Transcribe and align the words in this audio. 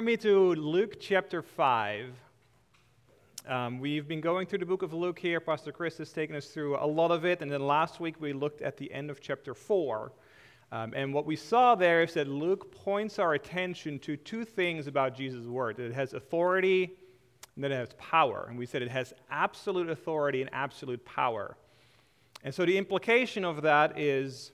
with 0.00 0.06
me 0.06 0.16
to 0.16 0.54
Luke 0.54 0.98
chapter 0.98 1.42
5? 1.42 2.14
Um, 3.46 3.80
we've 3.80 4.08
been 4.08 4.22
going 4.22 4.46
through 4.46 4.60
the 4.60 4.64
book 4.64 4.80
of 4.80 4.94
Luke 4.94 5.18
here. 5.18 5.40
Pastor 5.40 5.72
Chris 5.72 5.98
has 5.98 6.10
taken 6.10 6.34
us 6.34 6.46
through 6.46 6.78
a 6.78 6.86
lot 6.86 7.10
of 7.10 7.26
it. 7.26 7.42
And 7.42 7.52
then 7.52 7.66
last 7.66 8.00
week 8.00 8.18
we 8.18 8.32
looked 8.32 8.62
at 8.62 8.78
the 8.78 8.90
end 8.94 9.10
of 9.10 9.20
chapter 9.20 9.52
4. 9.52 10.10
Um, 10.72 10.94
and 10.96 11.12
what 11.12 11.26
we 11.26 11.36
saw 11.36 11.74
there 11.74 12.02
is 12.02 12.14
that 12.14 12.28
Luke 12.28 12.74
points 12.74 13.18
our 13.18 13.34
attention 13.34 13.98
to 13.98 14.16
two 14.16 14.46
things 14.46 14.86
about 14.86 15.14
Jesus' 15.14 15.44
word 15.44 15.76
that 15.76 15.84
it 15.84 15.92
has 15.92 16.14
authority 16.14 16.96
and 17.54 17.62
that 17.62 17.70
it 17.70 17.76
has 17.76 17.90
power. 17.98 18.46
And 18.48 18.56
we 18.56 18.64
said 18.64 18.80
it 18.80 18.90
has 18.90 19.12
absolute 19.30 19.90
authority 19.90 20.40
and 20.40 20.48
absolute 20.54 21.04
power. 21.04 21.58
And 22.42 22.54
so 22.54 22.64
the 22.64 22.78
implication 22.78 23.44
of 23.44 23.60
that 23.62 23.98
is 23.98 24.52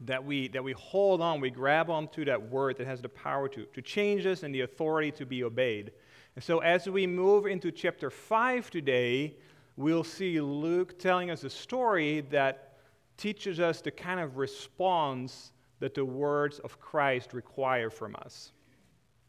that 0.00 0.24
we, 0.24 0.48
that 0.48 0.62
we 0.62 0.72
hold 0.72 1.20
on, 1.20 1.40
we 1.40 1.50
grab 1.50 1.90
onto 1.90 2.24
that 2.24 2.50
word 2.50 2.76
that 2.78 2.86
has 2.86 3.00
the 3.00 3.08
power 3.08 3.48
to, 3.48 3.64
to 3.66 3.82
change 3.82 4.26
us 4.26 4.42
and 4.42 4.54
the 4.54 4.62
authority 4.62 5.10
to 5.12 5.26
be 5.26 5.44
obeyed. 5.44 5.92
And 6.34 6.44
so 6.44 6.58
as 6.58 6.88
we 6.88 7.06
move 7.06 7.46
into 7.46 7.70
chapter 7.70 8.10
5 8.10 8.70
today, 8.70 9.36
we'll 9.76 10.04
see 10.04 10.40
Luke 10.40 10.98
telling 10.98 11.30
us 11.30 11.44
a 11.44 11.50
story 11.50 12.22
that 12.30 12.78
teaches 13.16 13.60
us 13.60 13.80
the 13.80 13.90
kind 13.90 14.20
of 14.20 14.36
response 14.36 15.52
that 15.80 15.94
the 15.94 16.04
words 16.04 16.58
of 16.60 16.80
Christ 16.80 17.32
require 17.32 17.90
from 17.90 18.16
us. 18.16 18.52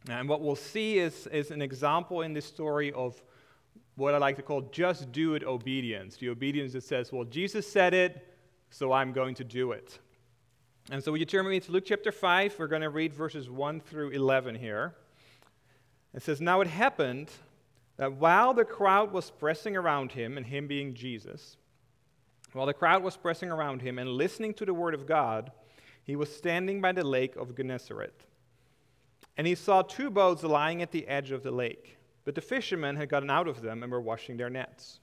And 0.10 0.30
what 0.30 0.42
we'll 0.42 0.56
see 0.56 1.00
is, 1.00 1.28
is 1.28 1.52
an 1.52 1.62
example 1.62 2.22
in 2.22 2.34
this 2.34 2.46
story 2.46 2.92
of 2.94 3.22
what 3.96 4.14
I 4.14 4.18
like 4.18 4.36
to 4.36 4.42
call 4.42 4.62
just 4.72 5.12
do 5.12 5.36
it 5.36 5.44
obedience. 5.44 6.18
The 6.18 6.30
obedience 6.30 6.74
that 6.74 6.84
says, 6.84 7.12
well, 7.12 7.24
Jesus 7.24 7.70
said 7.70 7.94
it, 7.94 8.36
so 8.70 8.92
I'm 8.92 9.14
going 9.14 9.36
to 9.36 9.44
do 9.44 9.72
it. 9.72 10.00
And 10.92 11.04
so, 11.04 11.12
would 11.12 11.20
you 11.20 11.26
turn 11.26 11.46
with 11.46 11.52
me 11.52 11.60
to 11.62 11.72
Luke 11.72 11.86
chapter 11.88 12.12
5? 12.12 12.58
We're 12.60 12.68
going 12.68 12.84
to 12.84 12.92
read 12.92 13.12
verses 13.12 13.50
1 13.50 13.80
through 13.80 14.12
11 14.12 14.54
here. 14.54 14.94
It 16.14 16.22
says, 16.22 16.40
Now 16.40 16.62
it 16.62 16.68
happened 16.68 17.32
that 17.98 18.14
while 18.14 18.54
the 18.54 18.66
crowd 18.66 19.12
was 19.12 19.32
pressing 19.32 19.76
around 19.76 20.12
him, 20.12 20.38
and 20.38 20.46
him 20.46 20.68
being 20.68 20.94
Jesus, 20.94 21.58
while 22.54 22.68
the 22.68 22.74
crowd 22.74 23.02
was 23.02 23.18
pressing 23.18 23.50
around 23.50 23.82
him 23.82 23.98
and 23.98 24.10
listening 24.10 24.54
to 24.54 24.66
the 24.66 24.76
word 24.76 24.94
of 24.94 25.08
God, 25.08 25.52
he 26.04 26.16
was 26.16 26.32
standing 26.32 26.82
by 26.82 26.92
the 26.92 27.04
lake 27.04 27.36
of 27.36 27.56
Gennesaret. 27.56 28.22
And 29.38 29.48
he 29.48 29.56
saw 29.56 29.82
two 29.82 30.12
boats 30.12 30.44
lying 30.44 30.84
at 30.84 30.92
the 30.92 31.08
edge 31.08 31.32
of 31.32 31.42
the 31.42 31.52
lake, 31.52 31.98
but 32.26 32.36
the 32.36 32.42
fishermen 32.42 32.96
had 32.96 33.10
gotten 33.10 33.32
out 33.32 33.48
of 33.48 33.64
them 33.64 33.82
and 33.82 33.92
were 33.92 34.00
washing 34.00 34.38
their 34.38 34.52
nets. 34.52 35.00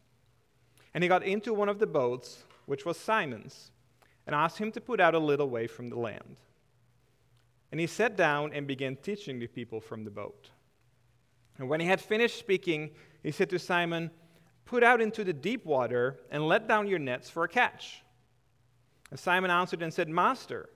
And 0.94 1.02
he 1.02 1.08
got 1.08 1.24
into 1.24 1.52
one 1.52 1.68
of 1.68 1.80
the 1.80 1.88
boats, 1.88 2.44
which 2.66 2.86
was 2.86 2.96
Simon's 2.96 3.71
and 4.26 4.34
asked 4.34 4.58
him 4.58 4.72
to 4.72 4.80
put 4.80 5.00
out 5.00 5.14
a 5.14 5.18
little 5.18 5.48
way 5.48 5.66
from 5.66 5.88
the 5.88 5.98
land. 5.98 6.36
And 7.70 7.80
he 7.80 7.86
sat 7.86 8.16
down 8.16 8.52
and 8.52 8.66
began 8.66 8.96
teaching 8.96 9.38
the 9.38 9.46
people 9.46 9.80
from 9.80 10.04
the 10.04 10.10
boat. 10.10 10.50
And 11.58 11.68
when 11.68 11.80
he 11.80 11.86
had 11.86 12.00
finished 12.00 12.38
speaking, 12.38 12.90
he 13.22 13.30
said 13.30 13.50
to 13.50 13.58
Simon, 13.58 14.10
Put 14.64 14.82
out 14.82 15.00
into 15.00 15.24
the 15.24 15.32
deep 15.32 15.64
water 15.64 16.20
and 16.30 16.46
let 16.46 16.68
down 16.68 16.86
your 16.86 16.98
nets 16.98 17.28
for 17.28 17.44
a 17.44 17.48
catch. 17.48 18.02
And 19.10 19.18
Simon 19.18 19.50
answered 19.50 19.82
and 19.82 19.92
said, 19.92 20.08
Master, 20.08 20.68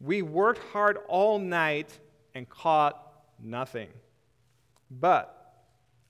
we 0.00 0.22
worked 0.22 0.60
hard 0.72 0.98
all 1.08 1.38
night 1.38 1.98
and 2.34 2.48
caught 2.48 3.00
nothing. 3.42 3.88
But 4.90 5.38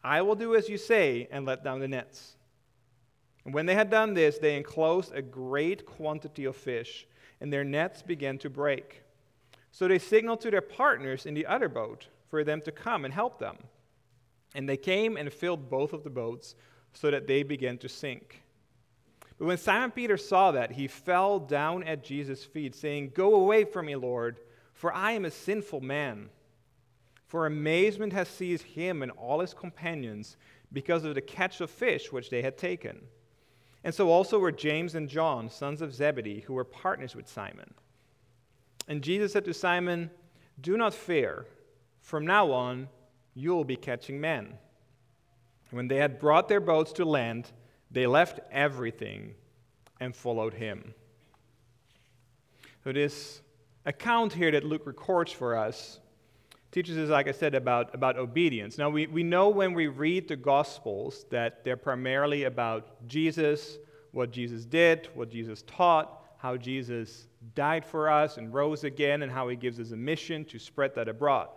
I 0.03 0.23
will 0.23 0.35
do 0.35 0.55
as 0.57 0.69
you 0.69 0.79
say 0.79 1.29
and 1.31 1.47
let 1.47 1.63
down 1.63 1.81
the 1.81 1.89
nets. 1.89 2.37
And 3.45 3.53
when 3.55 3.67
they 3.67 3.75
had 3.75 3.91
done 3.91 4.15
this, 4.15 4.39
they 4.39 4.57
enclosed 4.57 5.13
a 5.15 5.23
great 5.23 5.85
quantity 5.85 6.45
of 6.45 6.57
fish, 6.57 7.07
and 7.41 7.53
their 7.53 7.65
nets 7.65 8.03
began 8.03 8.39
to 8.39 8.51
break. 8.51 9.03
So 9.73 9.89
they 9.89 9.99
signaled 9.99 10.41
to 10.43 10.51
their 10.51 10.61
partners 10.61 11.27
in 11.27 11.35
the 11.35 11.47
other 11.47 11.69
boat 11.69 12.09
for 12.29 12.45
them 12.45 12.61
to 12.63 12.73
come 12.73 13.05
and 13.05 13.13
help 13.13 13.39
them. 13.39 13.57
And 14.55 14.69
they 14.69 14.77
came 14.77 15.17
and 15.17 15.33
filled 15.33 15.71
both 15.71 15.93
of 15.93 16.05
the 16.05 16.11
boats 16.11 16.55
so 16.93 17.11
that 17.11 17.27
they 17.27 17.43
began 17.43 17.79
to 17.79 17.89
sink. 17.89 18.43
But 19.39 19.47
when 19.47 19.59
Simon 19.59 19.91
Peter 19.91 20.17
saw 20.17 20.53
that, 20.53 20.73
he 20.73 20.87
fell 20.87 21.39
down 21.41 21.83
at 21.85 22.05
Jesus' 22.05 22.45
feet, 22.45 22.75
saying, 22.75 23.13
Go 23.15 23.35
away 23.35 23.65
from 23.65 23.87
me, 23.87 23.97
Lord, 23.97 24.39
for 24.73 24.93
I 24.93 25.13
am 25.13 25.25
a 25.25 25.31
sinful 25.31 25.81
man. 25.81 26.29
For 27.27 27.47
amazement 27.47 28.13
has 28.13 28.29
seized 28.29 28.65
him 28.65 29.03
and 29.03 29.11
all 29.13 29.41
his 29.41 29.55
companions 29.55 30.37
because 30.71 31.05
of 31.05 31.15
the 31.15 31.23
catch 31.23 31.61
of 31.63 31.71
fish 31.71 32.13
which 32.13 32.29
they 32.29 32.43
had 32.43 32.59
taken. 32.59 33.01
And 33.85 33.95
so 33.95 34.11
also 34.11 34.39
were 34.39 34.53
James 34.53 34.95
and 34.95 35.09
John, 35.09 35.51
sons 35.51 35.83
of 35.83 35.95
Zebedee, 35.95 36.41
who 36.41 36.55
were 36.55 36.65
partners 36.65 37.17
with 37.17 37.29
Simon. 37.29 37.75
And 38.89 39.03
Jesus 39.03 39.33
said 39.33 39.45
to 39.47 39.55
Simon, 39.55 40.11
Do 40.61 40.77
not 40.77 40.95
fear. 40.95 41.47
From 42.01 42.27
now 42.27 42.51
on, 42.53 42.89
you 43.35 43.55
will 43.55 43.65
be 43.65 43.77
catching 43.77 44.21
men. 44.21 44.55
When 45.71 45.89
they 45.89 45.97
had 45.97 46.21
brought 46.21 46.49
their 46.49 46.61
boats 46.61 46.93
to 46.93 47.05
land, 47.05 47.51
they 47.91 48.07
left 48.07 48.41
everything 48.51 49.35
and 50.01 50.15
followed 50.15 50.55
him. 50.55 50.95
So, 52.85 52.93
this 52.93 53.41
account 53.87 54.33
here 54.33 54.51
that 54.51 54.65
Luke 54.65 54.87
records 54.87 55.33
for 55.33 55.57
us 55.57 56.01
teaches 56.73 56.97
us, 56.97 57.11
like 57.11 57.29
I 57.29 57.33
said, 57.33 57.55
about, 57.55 57.95
about 57.95 58.17
obedience. 58.17 58.79
Now, 58.79 58.89
we, 58.89 59.07
we 59.07 59.23
know 59.23 59.51
when 59.51 59.75
we 59.75 59.87
read 59.87 60.27
the 60.27 60.37
Gospels 60.37 61.27
that 61.31 61.63
they're 61.63 61.77
primarily 61.77 62.45
about 62.45 63.07
Jesus, 63.07 63.77
what 64.13 64.31
Jesus 64.31 64.65
did, 64.65 65.09
what 65.15 65.29
Jesus 65.31 65.63
taught, 65.67 66.25
how 66.39 66.57
Jesus 66.57 67.29
died 67.55 67.85
for 67.85 68.11
us 68.11 68.39
and 68.39 68.53
rose 68.53 68.85
again, 68.85 69.23
and 69.23 69.31
how 69.31 69.49
he 69.49 69.55
gives 69.55 69.79
us 69.79 69.93
a 69.93 69.97
mission 69.97 70.47
to 70.47 70.59
spread 70.59 70.95
that 70.95 71.09
abroad. 71.09 71.49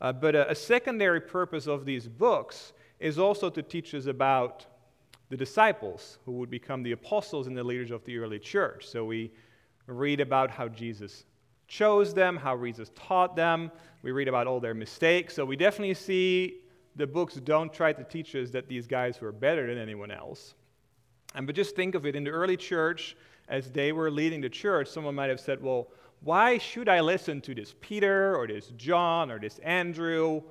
Uh, 0.00 0.12
but 0.12 0.36
a, 0.36 0.50
a 0.50 0.54
secondary 0.54 1.20
purpose 1.20 1.66
of 1.66 1.84
these 1.84 2.06
books 2.06 2.72
is 3.00 3.18
also 3.18 3.50
to 3.50 3.62
teach 3.62 3.94
us 3.94 4.06
about 4.06 4.66
the 5.28 5.36
disciples 5.36 6.18
who 6.24 6.32
would 6.32 6.50
become 6.50 6.84
the 6.84 6.92
apostles 6.92 7.48
and 7.48 7.56
the 7.56 7.64
leaders 7.64 7.90
of 7.90 8.04
the 8.04 8.16
early 8.16 8.38
church. 8.38 8.86
So 8.86 9.04
we 9.04 9.32
read 9.86 10.20
about 10.20 10.50
how 10.50 10.68
Jesus 10.68 11.24
chose 11.72 12.12
them, 12.12 12.36
how 12.36 12.54
Jesus 12.62 12.90
taught 12.94 13.34
them. 13.34 13.72
We 14.02 14.12
read 14.12 14.28
about 14.28 14.46
all 14.46 14.60
their 14.60 14.74
mistakes. 14.74 15.34
So 15.34 15.46
we 15.46 15.56
definitely 15.56 15.94
see 15.94 16.58
the 16.96 17.06
books 17.06 17.36
don't 17.36 17.72
try 17.72 17.94
to 17.94 18.04
teach 18.04 18.34
us 18.34 18.50
that 18.50 18.68
these 18.68 18.86
guys 18.86 19.22
were 19.22 19.32
better 19.32 19.66
than 19.66 19.78
anyone 19.78 20.10
else. 20.10 20.54
And 21.34 21.46
but 21.46 21.56
just 21.56 21.74
think 21.74 21.94
of 21.94 22.04
it 22.04 22.14
in 22.14 22.24
the 22.24 22.30
early 22.30 22.58
church, 22.58 23.16
as 23.48 23.70
they 23.70 23.92
were 23.92 24.10
leading 24.10 24.42
the 24.42 24.50
church, 24.50 24.88
someone 24.88 25.14
might 25.14 25.30
have 25.30 25.40
said, 25.40 25.62
Well, 25.62 25.88
why 26.20 26.58
should 26.58 26.90
I 26.90 27.00
listen 27.00 27.40
to 27.40 27.54
this 27.54 27.74
Peter 27.80 28.36
or 28.36 28.46
this 28.46 28.66
John 28.76 29.30
or 29.30 29.38
this 29.38 29.58
Andrew? 29.60 30.42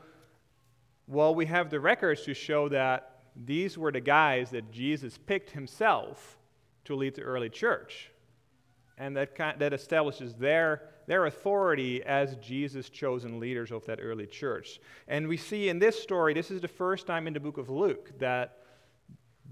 Well, 1.07 1.35
we 1.35 1.45
have 1.45 1.69
the 1.69 1.79
records 1.79 2.23
to 2.23 2.33
show 2.33 2.67
that 2.69 3.21
these 3.45 3.77
were 3.77 3.91
the 3.91 4.01
guys 4.01 4.49
that 4.49 4.71
Jesus 4.71 5.19
picked 5.19 5.51
himself 5.51 6.39
to 6.85 6.95
lead 6.95 7.13
the 7.13 7.21
early 7.21 7.49
church. 7.49 8.09
And 8.97 9.15
that, 9.15 9.35
that 9.59 9.71
establishes 9.71 10.33
their 10.33 10.81
their 11.11 11.25
authority 11.25 12.01
as 12.05 12.37
Jesus' 12.37 12.87
chosen 12.87 13.37
leaders 13.37 13.69
of 13.69 13.85
that 13.85 13.99
early 14.01 14.25
church. 14.25 14.79
And 15.09 15.27
we 15.27 15.35
see 15.35 15.67
in 15.67 15.77
this 15.77 16.01
story, 16.01 16.33
this 16.33 16.49
is 16.49 16.61
the 16.61 16.69
first 16.69 17.05
time 17.05 17.27
in 17.27 17.33
the 17.33 17.39
book 17.41 17.57
of 17.57 17.69
Luke 17.69 18.17
that 18.19 18.59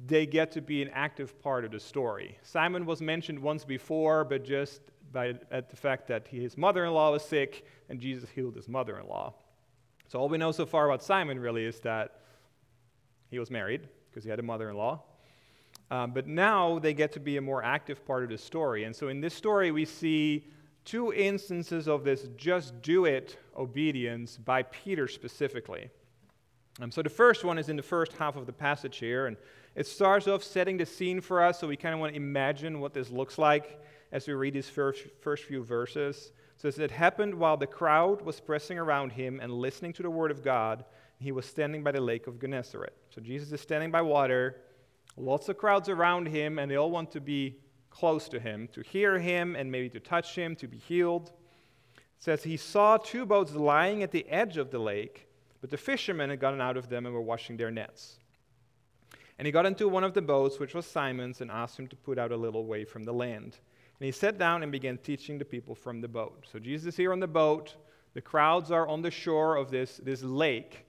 they 0.06 0.26
get 0.26 0.54
to 0.54 0.62
be 0.62 0.82
an 0.82 0.90
active 0.94 1.38
part 1.42 1.66
of 1.66 1.72
the 1.72 1.80
story. 1.82 2.38
Simon 2.44 2.86
was 2.86 3.02
mentioned 3.02 3.38
once 3.38 3.66
before, 3.66 4.24
but 4.24 4.46
just 4.46 4.80
by 5.12 5.34
at 5.52 5.70
the 5.70 5.76
fact 5.76 6.08
that 6.08 6.30
his 6.30 6.58
mother-in-law 6.58 7.12
was 7.12 7.26
sick 7.26 7.66
and 7.90 8.00
Jesus 8.00 8.30
healed 8.30 8.56
his 8.56 8.70
mother-in-law. 8.70 9.34
So 10.08 10.18
all 10.18 10.30
we 10.30 10.38
know 10.38 10.54
so 10.54 10.66
far 10.66 10.86
about 10.86 11.04
Simon 11.04 11.38
really 11.38 11.66
is 11.66 11.82
that 11.82 12.22
he 13.30 13.38
was 13.38 13.52
married 13.52 13.90
because 14.10 14.24
he 14.24 14.30
had 14.30 14.40
a 14.40 14.44
mother-in-law. 14.44 15.04
Um, 15.92 16.12
but 16.12 16.26
now 16.26 16.80
they 16.80 16.94
get 16.94 17.12
to 17.12 17.20
be 17.20 17.36
a 17.36 17.42
more 17.42 17.62
active 17.62 18.06
part 18.06 18.24
of 18.24 18.30
the 18.30 18.38
story. 18.38 18.86
And 18.86 18.96
so 18.96 19.10
in 19.10 19.20
this 19.20 19.34
story, 19.34 19.72
we 19.72 19.84
see 19.84 20.46
two 20.86 21.14
instances 21.14 21.88
of 21.88 22.04
this 22.04 22.28
just 22.38 22.82
do 22.82 23.06
it 23.06 23.38
obedience 23.56 24.38
by 24.38 24.64
Peter 24.64 25.08
specifically. 25.08 25.90
Um, 26.82 26.92
so 26.92 27.02
the 27.02 27.10
first 27.10 27.44
one 27.44 27.58
is 27.58 27.70
in 27.70 27.76
the 27.76 27.84
first 27.84 28.14
half 28.14 28.36
of 28.36 28.46
the 28.46 28.54
passage 28.54 28.98
here, 28.98 29.28
and 29.28 29.36
it 29.76 29.86
starts 29.86 30.28
off 30.28 30.44
setting 30.44 30.78
the 30.78 30.86
scene 30.86 31.22
for 31.22 31.44
us, 31.44 31.60
so 31.60 31.68
we 31.68 31.76
kind 31.76 31.94
of 31.94 32.00
want 32.00 32.14
to 32.14 32.18
imagine 32.18 32.80
what 32.80 32.94
this 32.94 33.10
looks 33.10 33.38
like 33.38 33.82
as 34.12 34.28
we 34.28 34.34
read 34.34 34.54
these 34.54 34.70
first, 34.70 35.04
first 35.22 35.44
few 35.44 35.64
verses. 35.64 36.32
So 36.58 36.68
it 36.68 36.92
happened 36.92 37.36
while 37.36 37.58
the 37.58 37.68
crowd 37.68 38.22
was 38.22 38.40
pressing 38.40 38.78
around 38.78 39.12
him 39.12 39.40
and 39.42 39.52
listening 39.52 39.94
to 39.94 40.04
the 40.04 40.10
word 40.10 40.32
of 40.32 40.44
God. 40.44 40.84
He 41.20 41.32
was 41.32 41.46
standing 41.46 41.84
by 41.84 41.92
the 41.92 42.02
lake 42.02 42.28
of 42.28 42.40
Gennesaret. 42.40 42.94
So 43.10 43.22
Jesus 43.22 43.52
is 43.52 43.62
standing 43.62 43.92
by 43.92 44.02
water, 44.02 44.62
lots 45.18 45.50
of 45.50 45.58
crowds 45.58 45.90
around 45.90 46.28
him, 46.28 46.60
and 46.60 46.70
they 46.70 46.76
all 46.76 46.92
want 46.92 47.12
to 47.12 47.22
be 47.22 47.58
close 47.90 48.30
to 48.30 48.40
him, 48.40 48.68
to 48.74 48.82
hear 48.82 49.20
him 49.20 49.56
and 49.56 49.72
maybe 49.72 49.90
to 49.90 50.00
touch 50.00 50.36
him, 50.36 50.56
to 50.58 50.68
be 50.68 50.78
healed. 50.78 51.32
It 51.98 52.24
says 52.24 52.44
he 52.44 52.58
saw 52.58 52.98
two 52.98 53.26
boats 53.26 53.54
lying 53.54 54.04
at 54.04 54.12
the 54.12 54.28
edge 54.30 54.58
of 54.58 54.72
the 54.72 54.80
lake, 54.80 55.28
but 55.62 55.70
the 55.70 55.78
fishermen 55.78 56.30
had 56.30 56.40
gotten 56.40 56.62
out 56.62 56.78
of 56.78 56.90
them 56.90 57.06
and 57.06 57.14
were 57.14 57.22
washing 57.22 57.58
their 57.58 57.72
nets. 57.72 58.18
And 59.38 59.46
he 59.46 59.52
got 59.54 59.66
into 59.66 59.88
one 59.88 60.04
of 60.04 60.14
the 60.14 60.22
boats, 60.22 60.60
which 60.60 60.76
was 60.76 60.86
Simon's, 60.86 61.40
and 61.40 61.50
asked 61.50 61.80
him 61.80 61.88
to 61.88 61.96
put 61.96 62.18
out 62.18 62.34
a 62.34 62.38
little 62.38 62.66
way 62.66 62.84
from 62.84 63.04
the 63.04 63.14
land. 63.14 63.58
And 64.00 64.06
he 64.06 64.12
sat 64.12 64.38
down 64.38 64.64
and 64.64 64.72
began 64.72 64.98
teaching 64.98 65.38
the 65.38 65.46
people 65.46 65.76
from 65.76 66.02
the 66.02 66.08
boat. 66.08 66.46
So 66.52 66.60
Jesus 66.60 66.94
is 66.94 66.98
here 66.98 67.14
on 67.14 67.20
the 67.20 67.28
boat. 67.28 67.76
The 68.14 68.22
crowds 68.22 68.70
are 68.72 68.88
on 68.88 69.02
the 69.02 69.12
shore 69.12 69.56
of 69.56 69.72
this, 69.72 69.98
this 70.04 70.24
lake. 70.24 70.86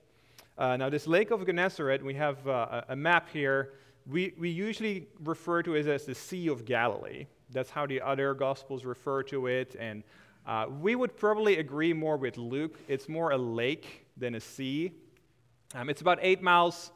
Uh, 0.59 0.77
now, 0.77 0.91
this 0.91 1.07
lake 1.07 1.31
of 1.31 1.47
Gennesaret, 1.47 2.03
we 2.03 2.15
have 2.15 2.47
uh, 2.47 2.83
a 2.89 2.97
map 2.97 3.29
here. 3.33 3.75
We, 4.07 4.35
we 4.39 4.49
usually 4.49 5.09
refer 5.23 5.63
to 5.63 5.75
it 5.75 5.87
as 5.87 6.07
the 6.07 6.15
Sea 6.15 6.49
of 6.49 6.65
Galilee. 6.65 7.27
That's 7.51 7.71
how 7.71 7.87
the 7.87 8.01
other 8.01 8.35
Gospels 8.35 8.85
refer 8.85 9.23
to 9.25 9.47
it. 9.47 9.77
And 9.79 10.03
uh, 10.47 10.67
we 10.81 10.95
would 10.95 11.17
probably 11.17 11.59
agree 11.59 11.93
more 11.93 12.17
with 12.17 12.39
Luke. 12.39 12.79
It's 12.89 13.09
more 13.09 13.33
a 13.33 13.39
lake 13.39 14.07
than 14.17 14.35
a 14.35 14.41
sea. 14.41 14.93
Um, 15.75 15.91
it's 15.91 16.01
about 16.01 16.19
eight 16.23 16.43
miles 16.43 16.91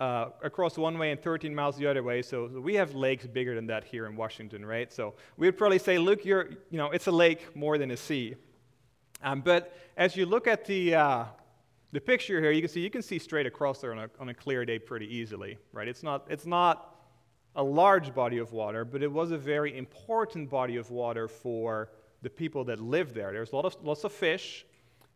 uh, 0.00 0.26
across 0.42 0.76
one 0.76 0.98
way 0.98 1.10
and 1.10 1.22
13 1.22 1.54
miles 1.54 1.76
the 1.76 1.86
other 1.86 2.02
way. 2.02 2.20
So, 2.20 2.46
we 2.46 2.74
have 2.74 2.94
lakes 2.94 3.26
bigger 3.26 3.54
than 3.54 3.66
that 3.68 3.84
here 3.84 4.06
in 4.06 4.16
Washington, 4.16 4.66
right? 4.66 4.92
So 4.92 5.14
we 5.36 5.46
would 5.46 5.56
probably 5.56 5.78
say, 5.78 5.98
look, 5.98 6.24
you're, 6.24 6.50
you 6.70 6.78
know, 6.78 6.90
it's 6.90 7.06
a 7.06 7.12
lake 7.12 7.54
more 7.56 7.78
than 7.78 7.90
a 7.92 7.96
sea. 7.96 8.34
Um, 9.22 9.40
but 9.40 9.74
as 9.96 10.16
you 10.16 10.26
look 10.26 10.46
at 10.46 10.66
the, 10.66 10.94
uh, 10.94 11.24
the 11.94 12.00
picture 12.00 12.40
here, 12.40 12.50
you 12.50 12.60
can 12.60 12.68
see 12.68 12.80
you 12.80 12.90
can 12.90 13.02
see 13.02 13.20
straight 13.20 13.46
across 13.46 13.80
there 13.80 13.92
on 13.92 14.00
a, 14.00 14.10
on 14.18 14.28
a 14.28 14.34
clear 14.34 14.64
day 14.64 14.80
pretty 14.80 15.06
easily, 15.06 15.56
right? 15.72 15.86
It's 15.86 16.02
not, 16.02 16.26
it's 16.28 16.44
not 16.44 16.96
a 17.54 17.62
large 17.62 18.12
body 18.12 18.38
of 18.38 18.52
water, 18.52 18.84
but 18.84 19.00
it 19.00 19.12
was 19.12 19.30
a 19.30 19.38
very 19.38 19.78
important 19.78 20.50
body 20.50 20.74
of 20.74 20.90
water 20.90 21.28
for 21.28 21.90
the 22.22 22.28
people 22.28 22.64
that 22.64 22.80
lived 22.80 23.14
there. 23.14 23.30
There's 23.32 23.52
a 23.52 23.54
lot 23.54 23.64
of, 23.64 23.76
lots 23.84 24.02
of 24.02 24.12
fish, 24.12 24.66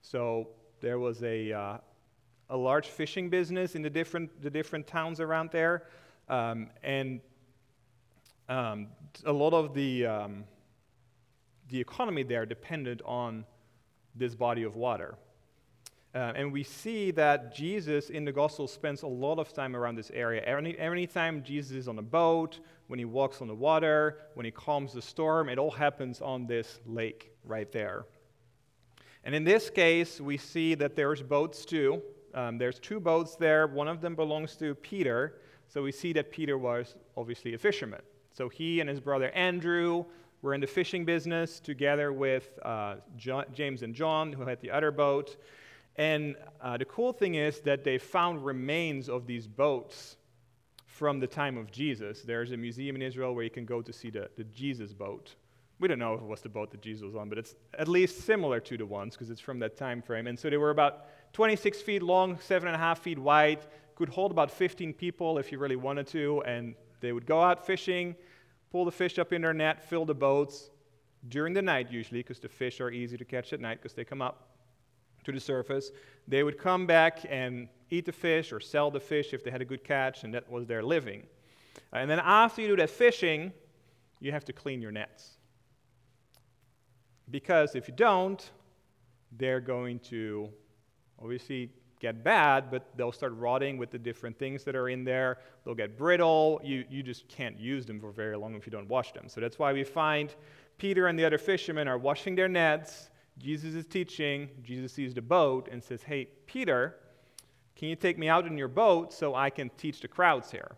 so 0.02 0.50
there 0.80 1.00
was 1.00 1.20
a, 1.24 1.52
uh, 1.52 1.78
a 2.50 2.56
large 2.56 2.86
fishing 2.86 3.28
business 3.28 3.74
in 3.74 3.82
the 3.82 3.90
different, 3.90 4.40
the 4.40 4.50
different 4.50 4.86
towns 4.86 5.18
around 5.18 5.50
there. 5.50 5.82
Um, 6.28 6.70
and 6.84 7.20
um, 8.48 8.86
a 9.24 9.32
lot 9.32 9.52
of 9.52 9.74
the, 9.74 10.06
um, 10.06 10.44
the 11.70 11.80
economy 11.80 12.22
there 12.22 12.46
depended 12.46 13.02
on 13.04 13.44
this 14.14 14.36
body 14.36 14.62
of 14.62 14.76
water. 14.76 15.16
Uh, 16.18 16.32
and 16.34 16.52
we 16.52 16.64
see 16.64 17.12
that 17.12 17.54
Jesus 17.54 18.10
in 18.10 18.24
the 18.24 18.32
gospel 18.32 18.66
spends 18.66 19.02
a 19.02 19.06
lot 19.06 19.38
of 19.38 19.52
time 19.52 19.76
around 19.76 19.94
this 19.94 20.10
area. 20.12 20.42
Any, 20.42 20.76
anytime 20.76 21.44
Jesus 21.44 21.70
is 21.70 21.86
on 21.86 21.96
a 22.00 22.02
boat, 22.02 22.58
when 22.88 22.98
he 22.98 23.04
walks 23.04 23.40
on 23.40 23.46
the 23.46 23.54
water, 23.54 24.18
when 24.34 24.44
he 24.44 24.50
calms 24.50 24.92
the 24.92 25.00
storm, 25.00 25.48
it 25.48 25.58
all 25.60 25.70
happens 25.70 26.20
on 26.20 26.44
this 26.48 26.80
lake 26.86 27.30
right 27.44 27.70
there. 27.70 28.04
And 29.22 29.32
in 29.32 29.44
this 29.44 29.70
case, 29.70 30.20
we 30.20 30.36
see 30.38 30.74
that 30.74 30.96
there's 30.96 31.22
boats 31.22 31.64
too. 31.64 32.02
Um, 32.34 32.58
there's 32.58 32.80
two 32.80 32.98
boats 32.98 33.36
there. 33.36 33.68
One 33.68 33.86
of 33.86 34.00
them 34.00 34.16
belongs 34.16 34.56
to 34.56 34.74
Peter. 34.74 35.36
So 35.68 35.84
we 35.84 35.92
see 35.92 36.12
that 36.14 36.32
Peter 36.32 36.58
was 36.58 36.96
obviously 37.16 37.54
a 37.54 37.58
fisherman. 37.58 38.02
So 38.32 38.48
he 38.48 38.80
and 38.80 38.90
his 38.90 38.98
brother 38.98 39.30
Andrew 39.36 40.04
were 40.42 40.52
in 40.52 40.60
the 40.60 40.66
fishing 40.66 41.04
business 41.04 41.60
together 41.60 42.12
with 42.12 42.58
uh, 42.64 42.96
James 43.54 43.82
and 43.82 43.94
John, 43.94 44.32
who 44.32 44.42
had 44.42 44.60
the 44.60 44.72
other 44.72 44.90
boat. 44.90 45.36
And 45.98 46.36
uh, 46.60 46.76
the 46.76 46.84
cool 46.84 47.12
thing 47.12 47.34
is 47.34 47.60
that 47.60 47.82
they 47.82 47.98
found 47.98 48.44
remains 48.44 49.08
of 49.08 49.26
these 49.26 49.48
boats 49.48 50.16
from 50.86 51.18
the 51.18 51.26
time 51.26 51.58
of 51.58 51.70
Jesus. 51.72 52.22
There's 52.22 52.52
a 52.52 52.56
museum 52.56 52.96
in 52.96 53.02
Israel 53.02 53.34
where 53.34 53.44
you 53.44 53.50
can 53.50 53.64
go 53.64 53.82
to 53.82 53.92
see 53.92 54.08
the, 54.08 54.30
the 54.36 54.44
Jesus 54.44 54.92
boat. 54.92 55.34
We 55.80 55.88
don't 55.88 55.98
know 55.98 56.14
if 56.14 56.20
it 56.20 56.26
was 56.26 56.40
the 56.40 56.48
boat 56.48 56.70
that 56.70 56.80
Jesus 56.80 57.02
was 57.02 57.16
on, 57.16 57.28
but 57.28 57.36
it's 57.36 57.54
at 57.78 57.88
least 57.88 58.22
similar 58.22 58.60
to 58.60 58.76
the 58.76 58.86
ones 58.86 59.14
because 59.14 59.30
it's 59.30 59.40
from 59.40 59.58
that 59.58 59.76
time 59.76 60.00
frame. 60.00 60.28
And 60.28 60.38
so 60.38 60.48
they 60.48 60.56
were 60.56 60.70
about 60.70 61.06
26 61.32 61.82
feet 61.82 62.02
long, 62.02 62.38
seven 62.40 62.68
and 62.68 62.76
a 62.76 62.78
half 62.78 63.00
feet 63.00 63.18
wide, 63.18 63.60
could 63.96 64.08
hold 64.08 64.30
about 64.30 64.50
15 64.50 64.92
people 64.94 65.38
if 65.38 65.50
you 65.50 65.58
really 65.58 65.76
wanted 65.76 66.06
to. 66.08 66.42
And 66.46 66.74
they 67.00 67.12
would 67.12 67.26
go 67.26 67.42
out 67.42 67.66
fishing, 67.66 68.14
pull 68.70 68.84
the 68.84 68.92
fish 68.92 69.18
up 69.18 69.32
in 69.32 69.42
their 69.42 69.54
net, 69.54 69.88
fill 69.88 70.04
the 70.04 70.14
boats 70.14 70.70
during 71.28 71.54
the 71.54 71.62
night 71.62 71.90
usually 71.90 72.20
because 72.20 72.38
the 72.38 72.48
fish 72.48 72.80
are 72.80 72.90
easy 72.90 73.16
to 73.16 73.24
catch 73.24 73.52
at 73.52 73.60
night 73.60 73.78
because 73.82 73.94
they 73.94 74.04
come 74.04 74.22
up 74.22 74.48
to 75.32 75.38
the 75.38 75.44
surface. 75.44 75.90
They 76.26 76.42
would 76.42 76.58
come 76.58 76.86
back 76.86 77.24
and 77.28 77.68
eat 77.90 78.04
the 78.04 78.12
fish 78.12 78.52
or 78.52 78.60
sell 78.60 78.90
the 78.90 79.00
fish 79.00 79.32
if 79.32 79.42
they 79.44 79.50
had 79.50 79.62
a 79.62 79.64
good 79.64 79.84
catch, 79.84 80.24
and 80.24 80.34
that 80.34 80.50
was 80.50 80.66
their 80.66 80.82
living. 80.82 81.24
Uh, 81.92 81.96
and 81.96 82.10
then 82.10 82.20
after 82.20 82.62
you 82.62 82.68
do 82.68 82.76
that 82.76 82.90
fishing, 82.90 83.52
you 84.20 84.32
have 84.32 84.44
to 84.44 84.52
clean 84.52 84.82
your 84.82 84.92
nets. 84.92 85.38
Because 87.30 87.74
if 87.74 87.88
you 87.88 87.94
don't, 87.94 88.50
they're 89.36 89.60
going 89.60 89.98
to 90.00 90.48
obviously 91.20 91.70
get 92.00 92.22
bad, 92.22 92.70
but 92.70 92.86
they'll 92.96 93.12
start 93.12 93.34
rotting 93.34 93.76
with 93.76 93.90
the 93.90 93.98
different 93.98 94.38
things 94.38 94.64
that 94.64 94.76
are 94.76 94.88
in 94.88 95.04
there. 95.04 95.38
They'll 95.64 95.74
get 95.74 95.98
brittle. 95.98 96.60
You, 96.62 96.84
you 96.88 97.02
just 97.02 97.28
can't 97.28 97.58
use 97.58 97.86
them 97.86 98.00
for 98.00 98.12
very 98.12 98.36
long 98.36 98.54
if 98.54 98.66
you 98.66 98.70
don't 98.70 98.88
wash 98.88 99.12
them. 99.12 99.28
So 99.28 99.40
that's 99.40 99.58
why 99.58 99.72
we 99.72 99.84
find 99.84 100.34
Peter 100.78 101.08
and 101.08 101.18
the 101.18 101.24
other 101.24 101.38
fishermen 101.38 101.88
are 101.88 101.98
washing 101.98 102.34
their 102.34 102.48
nets 102.48 103.10
Jesus 103.38 103.74
is 103.74 103.86
teaching. 103.86 104.48
Jesus 104.62 104.92
sees 104.92 105.14
the 105.14 105.22
boat 105.22 105.68
and 105.70 105.82
says, 105.82 106.02
Hey, 106.02 106.28
Peter, 106.46 106.96
can 107.76 107.88
you 107.88 107.96
take 107.96 108.18
me 108.18 108.28
out 108.28 108.46
in 108.46 108.58
your 108.58 108.68
boat 108.68 109.12
so 109.12 109.34
I 109.34 109.50
can 109.50 109.70
teach 109.76 110.00
the 110.00 110.08
crowds 110.08 110.50
here? 110.50 110.76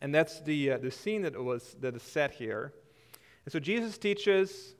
And 0.00 0.14
that's 0.14 0.40
the, 0.40 0.72
uh, 0.72 0.78
the 0.78 0.90
scene 0.90 1.22
that, 1.22 1.36
was, 1.42 1.76
that 1.80 1.96
is 1.96 2.02
set 2.02 2.32
here. 2.32 2.72
And 3.44 3.52
so 3.52 3.58
Jesus 3.58 3.98
teaches, 3.98 4.74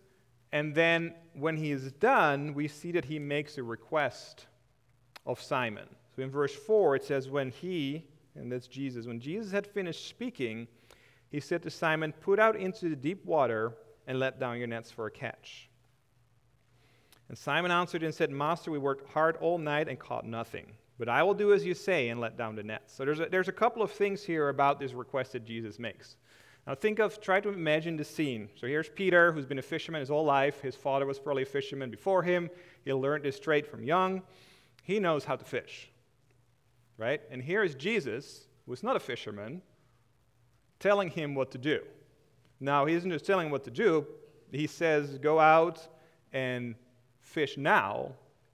and 0.53 0.75
then 0.75 1.15
when 1.35 1.57
he 1.57 1.73
is 1.73 1.91
done, 1.93 2.55
we 2.55 2.69
see 2.69 2.93
that 2.93 3.05
he 3.05 3.19
makes 3.19 3.59
a 3.59 3.63
request 3.63 4.47
of 5.25 5.41
Simon. 5.41 5.89
So 6.15 6.23
in 6.23 6.31
verse 6.31 6.55
4, 6.55 6.97
it 6.97 7.05
says, 7.05 7.29
When 7.29 7.51
he, 7.51 8.07
and 8.35 8.51
that's 8.53 8.69
Jesus, 8.69 9.07
when 9.07 9.21
Jesus 9.21 9.51
had 9.51 9.67
finished 9.67 10.09
speaking, 10.09 10.69
he 11.31 11.41
said 11.41 11.63
to 11.65 11.71
Simon, 11.71 12.13
Put 12.21 12.39
out 12.39 12.57
into 12.57 12.89
the 12.89 12.97
deep 12.97 13.25
water 13.25 13.77
and 14.07 14.21
let 14.21 14.39
down 14.39 14.59
your 14.59 14.69
nets 14.69 14.91
for 14.91 15.07
a 15.07 15.11
catch. 15.11 15.69
And 17.29 17.37
Simon 17.37 17.71
answered 17.71 18.03
and 18.03 18.15
said, 18.15 18.31
Master, 18.31 18.71
we 18.71 18.79
worked 18.79 19.11
hard 19.11 19.37
all 19.39 19.59
night 19.59 19.89
and 19.89 19.99
caught 19.99 20.25
nothing. 20.25 20.67
But 20.99 21.09
I 21.09 21.23
will 21.23 21.35
do 21.35 21.53
as 21.53 21.65
you 21.65 21.75
say 21.75 22.09
and 22.09 22.21
let 22.21 22.39
down 22.39 22.57
the 22.57 22.63
nets. 22.63 22.95
So 22.95 23.05
there's 23.05 23.21
a, 23.21 23.27
there's 23.27 23.49
a 23.49 23.53
couple 23.53 23.83
of 23.83 23.91
things 23.91 24.23
here 24.23 24.49
about 24.49 24.79
this 24.79 24.93
request 24.93 25.33
that 25.33 25.45
Jesus 25.45 25.79
makes. 25.79 26.17
Now 26.67 26.75
think 26.75 26.99
of, 26.99 27.21
try 27.21 27.41
to 27.41 27.49
imagine 27.49 27.97
the 27.97 28.05
scene. 28.05 28.49
So 28.57 28.67
here's 28.67 28.89
Peter, 28.89 29.33
who's 29.33 29.47
been 29.47 29.59
a 29.59 29.63
fisherman 29.63 30.01
his 30.01 30.09
whole 30.09 30.25
life. 30.25 30.61
His 30.61 30.75
father 30.75 31.07
was 31.07 31.19
probably 31.19 31.43
a 31.43 31.47
fisherman 31.47 31.91
before 31.91 32.23
him. 32.23 32.51
He 32.85 32.93
learned 32.93 33.25
this 33.25 33.39
trade 33.39 33.67
from 33.67 33.85
young. 33.85 34.23
He 34.83 34.99
knows 34.99 35.25
how 35.25 35.37
to 35.37 35.45
fish, 35.45 35.91
right? 36.97 37.21
And 37.31 37.43
here 37.43 37.63
is 37.63 37.75
Jesus, 37.75 38.47
who's 38.67 38.83
not 38.83 38.97
a 38.97 39.01
fisherman, 39.01 39.63
telling 40.79 41.11
him 41.11 41.35
what 41.35 41.51
to 41.53 41.59
do. 41.59 41.83
Now, 42.59 42.87
he 42.87 42.95
isn't 42.95 43.11
just 43.11 43.27
telling 43.27 43.47
him 43.47 43.53
what 43.53 43.65
to 43.65 43.71
do. 43.71 44.07
He 44.51 44.67
says, 44.67 45.19
go 45.19 45.39
out 45.39 45.87
and 46.33 46.75
fish 47.27 47.57
now 47.59 48.13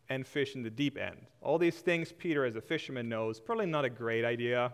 and 0.08 0.26
fish 0.26 0.56
in 0.56 0.62
the 0.62 0.70
deep 0.70 0.98
end. 0.98 1.26
All 1.40 1.58
these 1.58 1.76
things 1.76 2.12
Peter, 2.12 2.44
as 2.44 2.56
a 2.56 2.60
fisherman, 2.60 3.08
knows 3.08 3.38
probably 3.38 3.66
not 3.66 3.84
a 3.84 3.90
great 3.90 4.24
idea. 4.24 4.72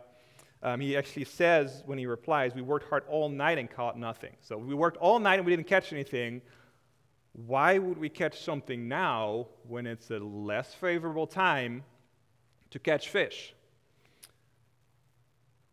Um, 0.62 0.80
he 0.80 0.96
actually 0.96 1.24
says 1.24 1.82
when 1.86 1.98
he 1.98 2.06
replies, 2.06 2.54
We 2.54 2.62
worked 2.62 2.88
hard 2.88 3.04
all 3.08 3.28
night 3.28 3.58
and 3.58 3.70
caught 3.70 3.98
nothing. 3.98 4.32
So 4.40 4.56
we 4.56 4.74
worked 4.74 4.96
all 4.98 5.18
night 5.18 5.36
and 5.36 5.46
we 5.46 5.52
didn't 5.54 5.66
catch 5.66 5.92
anything. 5.92 6.40
Why 7.32 7.78
would 7.78 7.98
we 7.98 8.08
catch 8.08 8.40
something 8.40 8.88
now 8.88 9.46
when 9.66 9.86
it's 9.86 10.10
a 10.10 10.18
less 10.18 10.74
favorable 10.74 11.26
time 11.26 11.84
to 12.70 12.78
catch 12.78 13.08
fish? 13.08 13.54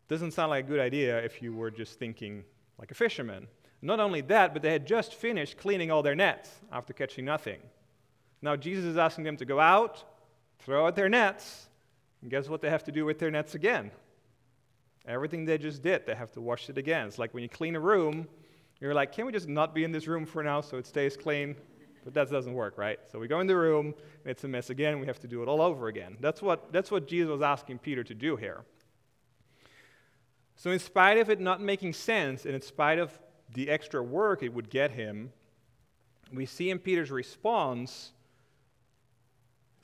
Doesn't 0.07 0.31
sound 0.31 0.51
like 0.51 0.65
a 0.65 0.67
good 0.67 0.79
idea 0.79 1.17
if 1.19 1.41
you 1.41 1.55
were 1.55 1.71
just 1.71 1.97
thinking 1.97 2.43
like 2.77 2.91
a 2.91 2.95
fisherman. 2.95 3.47
Not 3.81 3.99
only 3.99 4.21
that, 4.21 4.53
but 4.53 4.61
they 4.61 4.71
had 4.71 4.85
just 4.85 5.15
finished 5.15 5.57
cleaning 5.57 5.89
all 5.89 6.03
their 6.03 6.15
nets 6.15 6.49
after 6.71 6.93
catching 6.93 7.25
nothing. 7.25 7.59
Now, 8.45 8.55
Jesus 8.55 8.85
is 8.85 8.95
asking 8.95 9.23
them 9.23 9.37
to 9.37 9.45
go 9.45 9.59
out, 9.59 10.03
throw 10.59 10.85
out 10.85 10.95
their 10.95 11.09
nets, 11.09 11.65
and 12.21 12.29
guess 12.29 12.47
what 12.47 12.61
they 12.61 12.69
have 12.69 12.83
to 12.83 12.91
do 12.91 13.03
with 13.03 13.17
their 13.17 13.31
nets 13.31 13.55
again? 13.55 13.89
Everything 15.07 15.45
they 15.45 15.57
just 15.57 15.81
did, 15.81 16.05
they 16.05 16.13
have 16.13 16.31
to 16.33 16.41
wash 16.41 16.69
it 16.69 16.77
again. 16.77 17.07
It's 17.07 17.17
like 17.17 17.33
when 17.33 17.41
you 17.41 17.49
clean 17.49 17.75
a 17.75 17.79
room, 17.79 18.27
you're 18.79 18.93
like, 18.93 19.11
can 19.13 19.25
we 19.25 19.31
just 19.31 19.47
not 19.47 19.73
be 19.73 19.83
in 19.83 19.91
this 19.91 20.05
room 20.05 20.27
for 20.27 20.43
now 20.43 20.61
so 20.61 20.77
it 20.77 20.85
stays 20.85 21.17
clean? 21.17 21.55
But 22.03 22.13
that 22.13 22.29
doesn't 22.29 22.53
work, 22.53 22.77
right? 22.77 22.99
So 23.11 23.17
we 23.17 23.27
go 23.27 23.39
in 23.39 23.47
the 23.47 23.57
room, 23.57 23.87
and 23.87 24.29
it's 24.29 24.43
a 24.43 24.47
mess 24.47 24.69
again, 24.69 24.99
we 24.99 25.07
have 25.07 25.19
to 25.21 25.27
do 25.27 25.41
it 25.41 25.47
all 25.47 25.59
over 25.59 25.87
again. 25.87 26.15
That's 26.19 26.43
what, 26.43 26.71
that's 26.71 26.91
what 26.91 27.07
Jesus 27.07 27.31
was 27.31 27.41
asking 27.41 27.79
Peter 27.79 28.03
to 28.03 28.13
do 28.13 28.35
here. 28.35 28.63
So, 30.55 30.69
in 30.69 30.77
spite 30.77 31.17
of 31.17 31.31
it 31.31 31.39
not 31.39 31.61
making 31.61 31.93
sense, 31.93 32.45
and 32.45 32.53
in 32.53 32.61
spite 32.61 32.99
of 32.99 33.17
the 33.55 33.71
extra 33.71 34.03
work 34.03 34.43
it 34.43 34.53
would 34.53 34.69
get 34.69 34.91
him, 34.91 35.31
we 36.31 36.45
see 36.45 36.69
in 36.69 36.77
Peter's 36.77 37.09
response 37.09 38.11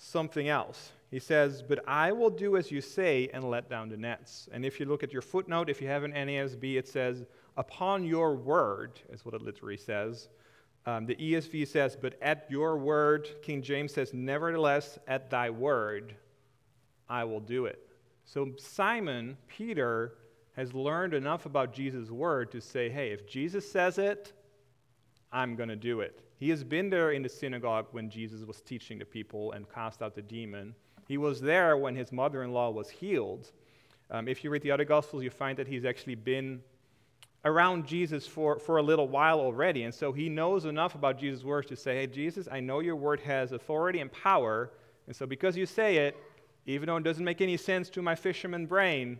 something 0.02 0.50
else. 0.50 0.92
He 1.12 1.20
says, 1.20 1.62
But 1.62 1.88
I 1.88 2.12
will 2.12 2.30
do 2.30 2.58
as 2.58 2.72
you 2.72 2.82
say 2.82 3.30
and 3.34 3.44
let 3.44 3.70
down 3.70 3.90
the 3.90 3.98
nets. 3.98 4.50
And 4.52 4.66
if 4.66 4.80
you 4.80 4.86
look 4.86 5.04
at 5.04 5.14
your 5.14 5.22
footnote, 5.22 5.70
if 5.70 5.82
you 5.82 5.88
have 5.88 6.04
an 6.04 6.14
NASB, 6.14 6.78
it 6.78 6.88
says, 6.88 7.24
Upon 7.58 8.04
your 8.04 8.36
word, 8.36 9.00
is 9.12 9.24
what 9.26 9.36
it 9.36 9.42
literally 9.42 9.78
says. 9.78 10.30
Um, 10.86 11.06
the 11.06 11.16
ESV 11.16 11.68
says, 11.68 11.98
But 12.00 12.16
at 12.22 12.48
your 12.50 12.78
word, 12.78 13.30
King 13.44 13.62
James 13.62 13.94
says, 13.94 14.14
Nevertheless, 14.14 14.98
at 15.08 15.30
thy 15.30 15.50
word, 15.50 16.16
I 17.08 17.24
will 17.26 17.42
do 17.42 17.66
it. 17.66 17.88
So 18.26 18.54
Simon, 18.58 19.38
Peter, 19.48 20.14
has 20.56 20.74
learned 20.74 21.14
enough 21.14 21.46
about 21.46 21.74
Jesus' 21.74 22.10
word 22.10 22.52
to 22.52 22.62
say, 22.62 22.90
Hey, 22.90 23.12
if 23.12 23.28
Jesus 23.28 23.70
says 23.70 23.98
it, 23.98 24.34
I'm 25.32 25.56
going 25.56 25.70
to 25.70 25.76
do 25.76 26.02
it. 26.02 26.22
He 26.42 26.50
has 26.50 26.64
been 26.64 26.90
there 26.90 27.12
in 27.12 27.22
the 27.22 27.30
synagogue 27.30 27.86
when 27.92 28.10
Jesus 28.10 28.44
was 28.44 28.62
teaching 28.62 28.98
the 28.98 29.06
people 29.06 29.52
and 29.52 29.72
cast 29.72 30.02
out 30.02 30.16
the 30.16 30.24
demon. 30.24 30.74
He 31.08 31.20
was 31.20 31.40
there 31.40 31.78
when 31.78 31.96
his 31.96 32.12
mother 32.12 32.42
in 32.42 32.52
law 32.52 32.72
was 32.72 32.90
healed. 32.90 33.52
Um, 34.10 34.28
if 34.28 34.44
you 34.44 34.50
read 34.50 34.64
the 34.64 34.72
other 34.72 34.84
Gospels, 34.84 35.22
you 35.22 35.30
find 35.30 35.56
that 35.60 35.68
he's 35.68 35.86
actually 35.86 36.16
been 36.16 36.64
around 37.46 37.86
Jesus 37.86 38.26
for, 38.26 38.58
for 38.58 38.78
a 38.78 38.82
little 38.82 39.08
while 39.08 39.40
already. 39.40 39.84
And 39.84 39.94
so 39.94 40.12
he 40.12 40.30
knows 40.30 40.66
enough 40.66 40.96
about 40.96 41.20
Jesus' 41.20 41.44
words 41.44 41.68
to 41.68 41.76
say, 41.76 41.98
Hey, 41.98 42.08
Jesus, 42.08 42.48
I 42.52 42.60
know 42.60 42.80
your 42.80 42.96
word 42.96 43.20
has 43.20 43.52
authority 43.52 44.00
and 44.00 44.12
power. 44.12 44.72
And 45.06 45.16
so 45.16 45.28
because 45.28 45.56
you 45.56 45.68
say 45.68 45.98
it, 45.98 46.18
even 46.66 46.88
though 46.88 46.98
it 46.98 47.04
doesn't 47.04 47.24
make 47.24 47.42
any 47.42 47.56
sense 47.56 47.88
to 47.92 48.02
my 48.02 48.16
fisherman 48.16 48.66
brain, 48.66 49.20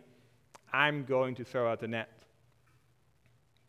I'm 0.74 1.06
going 1.06 1.36
to 1.36 1.44
throw 1.44 1.72
out 1.72 1.82
the 1.82 1.88
net. 1.88 2.21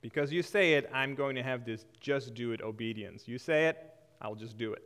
Because 0.03 0.33
you 0.33 0.43
say 0.43 0.75
it, 0.75 0.91
I'm 0.93 1.15
going 1.15 1.37
to 1.37 1.43
have 1.43 1.65
this 1.65 1.87
just 2.01 2.35
do 2.35 2.53
it 2.53 2.61
obedience. 2.61 3.27
You 3.27 3.39
say 3.39 3.69
it, 3.69 3.79
I'll 4.21 4.35
just 4.35 4.59
do 4.59 4.75
it. 4.75 4.83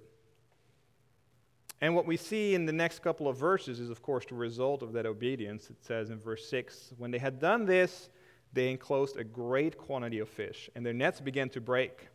And 1.80 1.94
what 1.94 2.06
we 2.06 2.16
see 2.16 2.54
in 2.54 2.64
the 2.64 2.72
next 2.72 3.02
couple 3.02 3.26
of 3.28 3.36
verses 3.36 3.80
is, 3.80 3.90
of 3.90 4.02
course, 4.02 4.24
the 4.26 4.34
result 4.34 4.82
of 4.82 4.92
that 4.92 5.04
obedience. 5.04 5.68
It 5.68 5.76
says 5.82 6.10
in 6.10 6.18
verse 6.18 6.48
6 6.48 6.92
When 6.98 7.10
they 7.10 7.18
had 7.18 7.40
done 7.40 7.66
this, 7.66 8.10
they 8.52 8.70
enclosed 8.70 9.16
a 9.16 9.24
great 9.24 9.76
quantity 9.76 10.18
of 10.20 10.28
fish, 10.28 10.70
and 10.74 10.84
their 10.84 10.94
nets 10.94 11.20
began 11.20 11.48
to 11.50 11.60
break. 11.60 12.08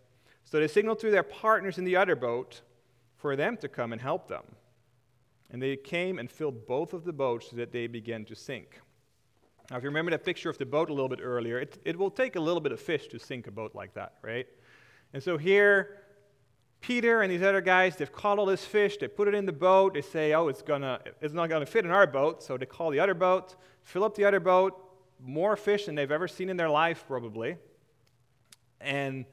So 0.45 0.59
they 0.59 0.67
signaled 0.67 0.99
to 0.99 1.11
their 1.11 1.23
partners 1.23 1.77
in 1.77 1.83
the 1.83 1.95
other 1.95 2.15
boat 2.15 2.61
for 3.17 3.35
them 3.35 3.57
to 3.57 3.67
come 3.67 3.93
and 3.93 4.01
help 4.01 4.27
them. 4.27 4.43
And 5.51 5.61
they 5.61 5.75
came 5.75 6.17
and 6.17 6.31
filled 6.31 6.65
both 6.65 6.93
of 6.93 7.03
the 7.03 7.13
boats 7.13 7.49
so 7.49 7.57
that 7.57 7.71
they 7.71 7.87
began 7.87 8.25
to 8.25 8.35
sink. 8.35 8.81
Now, 9.71 9.77
if 9.77 9.83
you 9.83 9.89
remember 9.89 10.11
that 10.11 10.25
picture 10.25 10.49
of 10.49 10.57
the 10.57 10.65
boat 10.65 10.89
a 10.89 10.93
little 10.93 11.07
bit 11.07 11.21
earlier, 11.23 11.57
it, 11.57 11.77
it 11.85 11.97
will 11.97 12.11
take 12.11 12.35
a 12.35 12.41
little 12.41 12.59
bit 12.59 12.73
of 12.73 12.79
fish 12.81 13.07
to 13.07 13.17
sink 13.17 13.47
a 13.47 13.51
boat 13.51 13.73
like 13.73 13.93
that, 13.93 14.15
right? 14.21 14.45
And 15.13 15.23
so 15.23 15.37
here, 15.37 16.01
Peter 16.81 17.21
and 17.21 17.31
these 17.31 17.41
other 17.41 17.61
guys, 17.61 17.95
they've 17.95 18.11
caught 18.11 18.37
all 18.37 18.45
this 18.45 18.65
fish, 18.65 18.97
they 18.97 19.07
put 19.07 19.29
it 19.29 19.33
in 19.33 19.45
the 19.45 19.53
boat, 19.53 19.93
they 19.93 20.01
say, 20.01 20.33
oh, 20.33 20.49
it's, 20.49 20.61
gonna, 20.61 20.99
it's 21.21 21.33
not 21.33 21.47
going 21.47 21.61
to 21.61 21.65
fit 21.65 21.85
in 21.85 21.91
our 21.91 22.05
boat, 22.05 22.43
so 22.43 22.57
they 22.57 22.65
call 22.65 22.89
the 22.89 22.99
other 22.99 23.13
boat, 23.13 23.55
fill 23.81 24.03
up 24.03 24.13
the 24.13 24.25
other 24.25 24.41
boat, 24.41 24.77
more 25.21 25.55
fish 25.55 25.85
than 25.85 25.95
they've 25.95 26.11
ever 26.11 26.27
seen 26.27 26.49
in 26.49 26.57
their 26.57 26.69
life, 26.69 27.05
probably. 27.07 27.55
And 28.81 29.23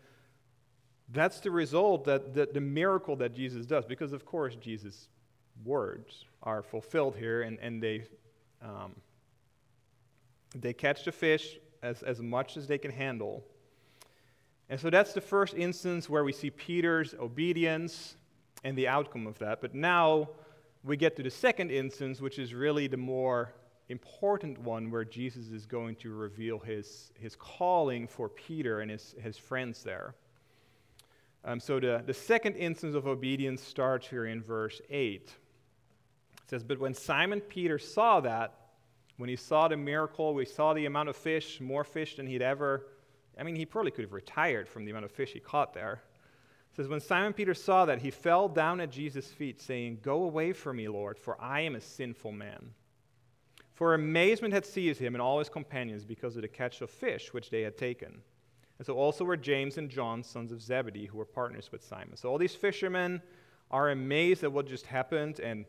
that's 1.08 1.40
the 1.40 1.50
result, 1.50 2.04
that, 2.04 2.34
that 2.34 2.54
the 2.54 2.60
miracle 2.60 3.16
that 3.16 3.34
Jesus 3.34 3.66
does, 3.66 3.84
because 3.84 4.12
of 4.12 4.24
course 4.24 4.54
Jesus' 4.54 5.08
words 5.64 6.26
are 6.44 6.62
fulfilled 6.62 7.16
here, 7.16 7.42
and, 7.42 7.58
and 7.58 7.82
they, 7.82 8.04
um, 8.62 8.94
they 10.54 10.72
catch 10.72 11.04
the 11.04 11.12
fish 11.12 11.58
as, 11.82 12.02
as 12.02 12.20
much 12.20 12.56
as 12.56 12.66
they 12.66 12.78
can 12.78 12.90
handle. 12.90 13.44
And 14.68 14.78
so 14.78 14.90
that's 14.90 15.12
the 15.12 15.20
first 15.20 15.54
instance 15.54 16.08
where 16.08 16.24
we 16.24 16.32
see 16.32 16.50
Peter's 16.50 17.14
obedience 17.14 18.16
and 18.64 18.76
the 18.76 18.88
outcome 18.88 19.26
of 19.26 19.38
that. 19.38 19.60
But 19.60 19.74
now 19.74 20.28
we 20.84 20.96
get 20.96 21.16
to 21.16 21.22
the 21.22 21.30
second 21.30 21.70
instance, 21.70 22.20
which 22.20 22.38
is 22.38 22.54
really 22.54 22.86
the 22.86 22.96
more 22.96 23.52
important 23.88 24.58
one 24.60 24.90
where 24.90 25.04
Jesus 25.04 25.48
is 25.48 25.64
going 25.64 25.96
to 25.96 26.12
reveal 26.12 26.58
his, 26.58 27.12
his 27.18 27.34
calling 27.36 28.06
for 28.06 28.28
Peter 28.28 28.80
and 28.80 28.90
his, 28.90 29.14
his 29.20 29.38
friends 29.38 29.82
there. 29.82 30.14
Um, 31.44 31.60
so 31.60 31.80
the, 31.80 32.02
the 32.04 32.12
second 32.12 32.56
instance 32.56 32.94
of 32.94 33.06
obedience 33.06 33.62
starts 33.62 34.06
here 34.06 34.26
in 34.26 34.42
verse 34.42 34.80
8. 34.90 35.22
It 35.22 35.30
says, 36.46 36.62
But 36.62 36.78
when 36.78 36.92
Simon 36.92 37.40
Peter 37.40 37.78
saw 37.78 38.20
that, 38.20 38.54
when 39.18 39.28
he 39.28 39.36
saw 39.36 39.68
the 39.68 39.76
miracle, 39.76 40.32
we 40.32 40.44
saw 40.44 40.72
the 40.72 40.86
amount 40.86 41.08
of 41.08 41.16
fish, 41.16 41.60
more 41.60 41.84
fish 41.84 42.16
than 42.16 42.26
he'd 42.26 42.42
ever, 42.42 42.86
I 43.38 43.44
mean, 43.44 43.54
he 43.54 43.64
probably 43.64 43.92
could 43.92 44.04
have 44.04 44.12
retired 44.12 44.68
from 44.68 44.84
the 44.84 44.90
amount 44.90 45.04
of 45.04 45.12
fish 45.12 45.32
he 45.32 45.40
caught 45.40 45.72
there. 45.72 46.02
It 46.70 46.76
says, 46.76 46.88
When 46.88 47.00
Simon 47.00 47.32
Peter 47.32 47.54
saw 47.54 47.84
that, 47.86 48.00
he 48.00 48.10
fell 48.10 48.48
down 48.48 48.80
at 48.80 48.90
Jesus' 48.90 49.28
feet, 49.28 49.60
saying, 49.60 50.00
Go 50.02 50.24
away 50.24 50.52
from 50.52 50.76
me, 50.76 50.88
Lord, 50.88 51.18
for 51.18 51.40
I 51.40 51.60
am 51.60 51.76
a 51.76 51.80
sinful 51.80 52.32
man. 52.32 52.70
For 53.74 53.94
amazement 53.94 54.52
had 54.52 54.66
seized 54.66 55.00
him 55.00 55.14
and 55.14 55.22
all 55.22 55.38
his 55.38 55.48
companions 55.48 56.04
because 56.04 56.34
of 56.34 56.42
the 56.42 56.48
catch 56.48 56.80
of 56.80 56.90
fish 56.90 57.32
which 57.32 57.48
they 57.48 57.62
had 57.62 57.78
taken. 57.78 58.22
And 58.78 58.86
so 58.86 58.94
also 58.94 59.24
were 59.24 59.36
James 59.36 59.78
and 59.78 59.88
John, 59.88 60.24
sons 60.24 60.50
of 60.50 60.60
Zebedee, 60.60 61.06
who 61.06 61.18
were 61.18 61.24
partners 61.24 61.70
with 61.70 61.84
Simon. 61.84 62.16
So 62.16 62.28
all 62.28 62.38
these 62.38 62.56
fishermen 62.56 63.22
are 63.70 63.90
amazed 63.90 64.42
at 64.42 64.52
what 64.52 64.66
just 64.66 64.86
happened. 64.86 65.38
And 65.38 65.64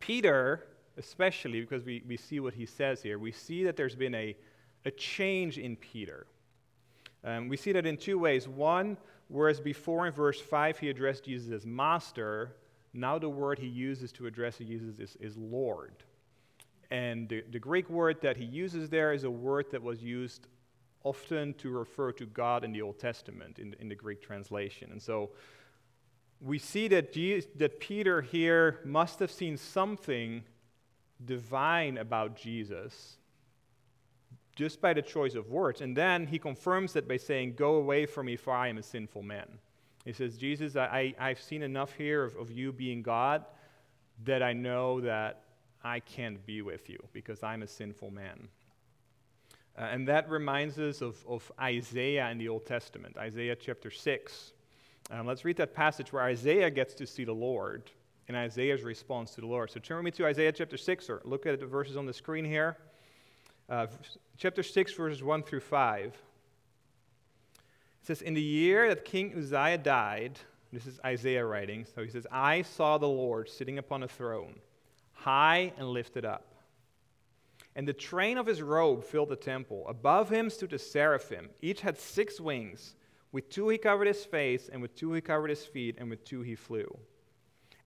Peter, 0.00 0.66
especially, 0.96 1.60
because 1.60 1.84
we, 1.84 2.02
we 2.06 2.16
see 2.16 2.40
what 2.40 2.54
he 2.54 2.66
says 2.66 3.02
here, 3.02 3.18
we 3.18 3.32
see 3.32 3.64
that 3.64 3.76
there's 3.76 3.94
been 3.94 4.14
a, 4.14 4.36
a 4.84 4.90
change 4.90 5.58
in 5.58 5.76
Peter. 5.76 6.26
Um, 7.24 7.48
we 7.48 7.56
see 7.56 7.72
that 7.72 7.86
in 7.86 7.96
two 7.96 8.18
ways. 8.18 8.48
One, 8.48 8.96
whereas 9.28 9.60
before 9.60 10.06
in 10.06 10.12
verse 10.12 10.40
5 10.40 10.78
he 10.78 10.90
addressed 10.90 11.24
Jesus 11.24 11.52
as 11.52 11.66
master, 11.66 12.54
now 12.92 13.18
the 13.18 13.28
word 13.28 13.58
he 13.58 13.66
uses 13.66 14.12
to 14.12 14.26
address 14.26 14.58
Jesus 14.58 14.98
is, 14.98 15.16
is 15.20 15.36
Lord. 15.36 15.92
And 16.90 17.28
the, 17.28 17.44
the 17.50 17.58
Greek 17.58 17.90
word 17.90 18.20
that 18.22 18.36
he 18.36 18.44
uses 18.44 18.88
there 18.88 19.12
is 19.12 19.24
a 19.24 19.30
word 19.30 19.66
that 19.72 19.82
was 19.82 20.02
used 20.02 20.46
often 21.02 21.54
to 21.54 21.70
refer 21.70 22.12
to 22.12 22.26
God 22.26 22.64
in 22.64 22.72
the 22.72 22.82
Old 22.82 22.98
Testament 22.98 23.58
in, 23.58 23.74
in 23.80 23.88
the 23.88 23.94
Greek 23.94 24.22
translation. 24.22 24.90
And 24.92 25.02
so 25.02 25.30
we 26.40 26.58
see 26.58 26.88
that, 26.88 27.12
Jesus, 27.12 27.50
that 27.56 27.80
Peter 27.80 28.22
here 28.22 28.80
must 28.84 29.18
have 29.20 29.30
seen 29.30 29.56
something 29.56 30.42
divine 31.24 31.98
about 31.98 32.36
Jesus 32.36 33.16
just 34.56 34.80
by 34.80 34.94
the 34.94 35.02
choice 35.02 35.34
of 35.34 35.50
words. 35.50 35.82
And 35.82 35.96
then 35.96 36.26
he 36.26 36.38
confirms 36.38 36.94
that 36.94 37.06
by 37.06 37.18
saying, 37.18 37.54
Go 37.54 37.74
away 37.74 38.06
from 38.06 38.26
me, 38.26 38.36
for 38.36 38.52
I 38.52 38.68
am 38.68 38.78
a 38.78 38.82
sinful 38.82 39.22
man. 39.22 39.46
He 40.04 40.12
says, 40.12 40.36
Jesus, 40.36 40.76
I, 40.76 41.14
I, 41.18 41.28
have 41.28 41.40
seen 41.40 41.62
enough 41.62 41.92
here 41.92 42.24
of, 42.24 42.36
of 42.36 42.50
you 42.50 42.72
being 42.72 43.02
God 43.02 43.44
that 44.24 44.42
I 44.42 44.52
know 44.52 45.00
that 45.00 45.42
I 45.82 46.00
can't 46.00 46.44
be 46.46 46.62
with 46.62 46.88
you 46.88 46.98
because 47.12 47.42
I'm 47.42 47.62
a 47.62 47.66
sinful 47.66 48.10
man. 48.10 48.48
Uh, 49.76 49.82
and 49.82 50.08
that 50.08 50.30
reminds 50.30 50.78
us 50.78 51.02
of, 51.02 51.22
of 51.28 51.50
Isaiah 51.60 52.30
in 52.30 52.38
the 52.38 52.48
Old 52.48 52.66
Testament, 52.66 53.16
Isaiah 53.18 53.56
chapter 53.56 53.90
6. 53.90 54.52
Um, 55.10 55.26
let's 55.26 55.44
read 55.44 55.56
that 55.56 55.74
passage 55.74 56.12
where 56.12 56.22
Isaiah 56.22 56.70
gets 56.70 56.94
to 56.94 57.06
see 57.06 57.24
the 57.24 57.34
Lord 57.34 57.90
and 58.28 58.36
Isaiah's 58.36 58.82
response 58.82 59.34
to 59.34 59.40
the 59.40 59.46
Lord. 59.46 59.70
So 59.70 59.80
turn 59.80 59.98
with 59.98 60.04
me 60.04 60.10
to 60.12 60.26
Isaiah 60.26 60.52
chapter 60.52 60.76
6, 60.76 61.10
or 61.10 61.22
look 61.24 61.46
at 61.46 61.60
the 61.60 61.66
verses 61.66 61.96
on 61.96 62.06
the 62.06 62.12
screen 62.12 62.44
here. 62.44 62.76
Uh, 63.68 63.86
chapter 64.36 64.62
6, 64.62 64.92
verses 64.94 65.22
1 65.22 65.42
through 65.42 65.60
5. 65.60 66.06
It 66.06 66.12
says, 68.02 68.22
In 68.22 68.34
the 68.34 68.42
year 68.42 68.88
that 68.88 69.04
King 69.04 69.34
Uzziah 69.36 69.78
died, 69.78 70.38
this 70.72 70.86
is 70.86 71.00
Isaiah 71.04 71.44
writing, 71.44 71.86
so 71.94 72.02
he 72.02 72.10
says, 72.10 72.26
I 72.30 72.62
saw 72.62 72.98
the 72.98 73.08
Lord 73.08 73.48
sitting 73.48 73.78
upon 73.78 74.02
a 74.02 74.08
throne 74.08 74.56
high 75.12 75.72
and 75.78 75.88
lifted 75.88 76.24
up. 76.24 76.54
And 77.74 77.86
the 77.86 77.92
train 77.92 78.38
of 78.38 78.46
his 78.46 78.62
robe 78.62 79.02
filled 79.04 79.28
the 79.28 79.36
temple. 79.36 79.84
Above 79.88 80.30
him 80.30 80.48
stood 80.48 80.72
a 80.72 80.78
seraphim. 80.78 81.50
Each 81.60 81.80
had 81.80 81.98
six 81.98 82.40
wings. 82.40 82.94
With 83.32 83.50
two 83.50 83.68
he 83.68 83.76
covered 83.76 84.06
his 84.06 84.24
face, 84.24 84.70
and 84.72 84.80
with 84.80 84.94
two 84.94 85.12
he 85.12 85.20
covered 85.20 85.50
his 85.50 85.64
feet, 85.64 85.96
and 85.98 86.08
with 86.08 86.24
two 86.24 86.42
he 86.42 86.54
flew. 86.54 86.86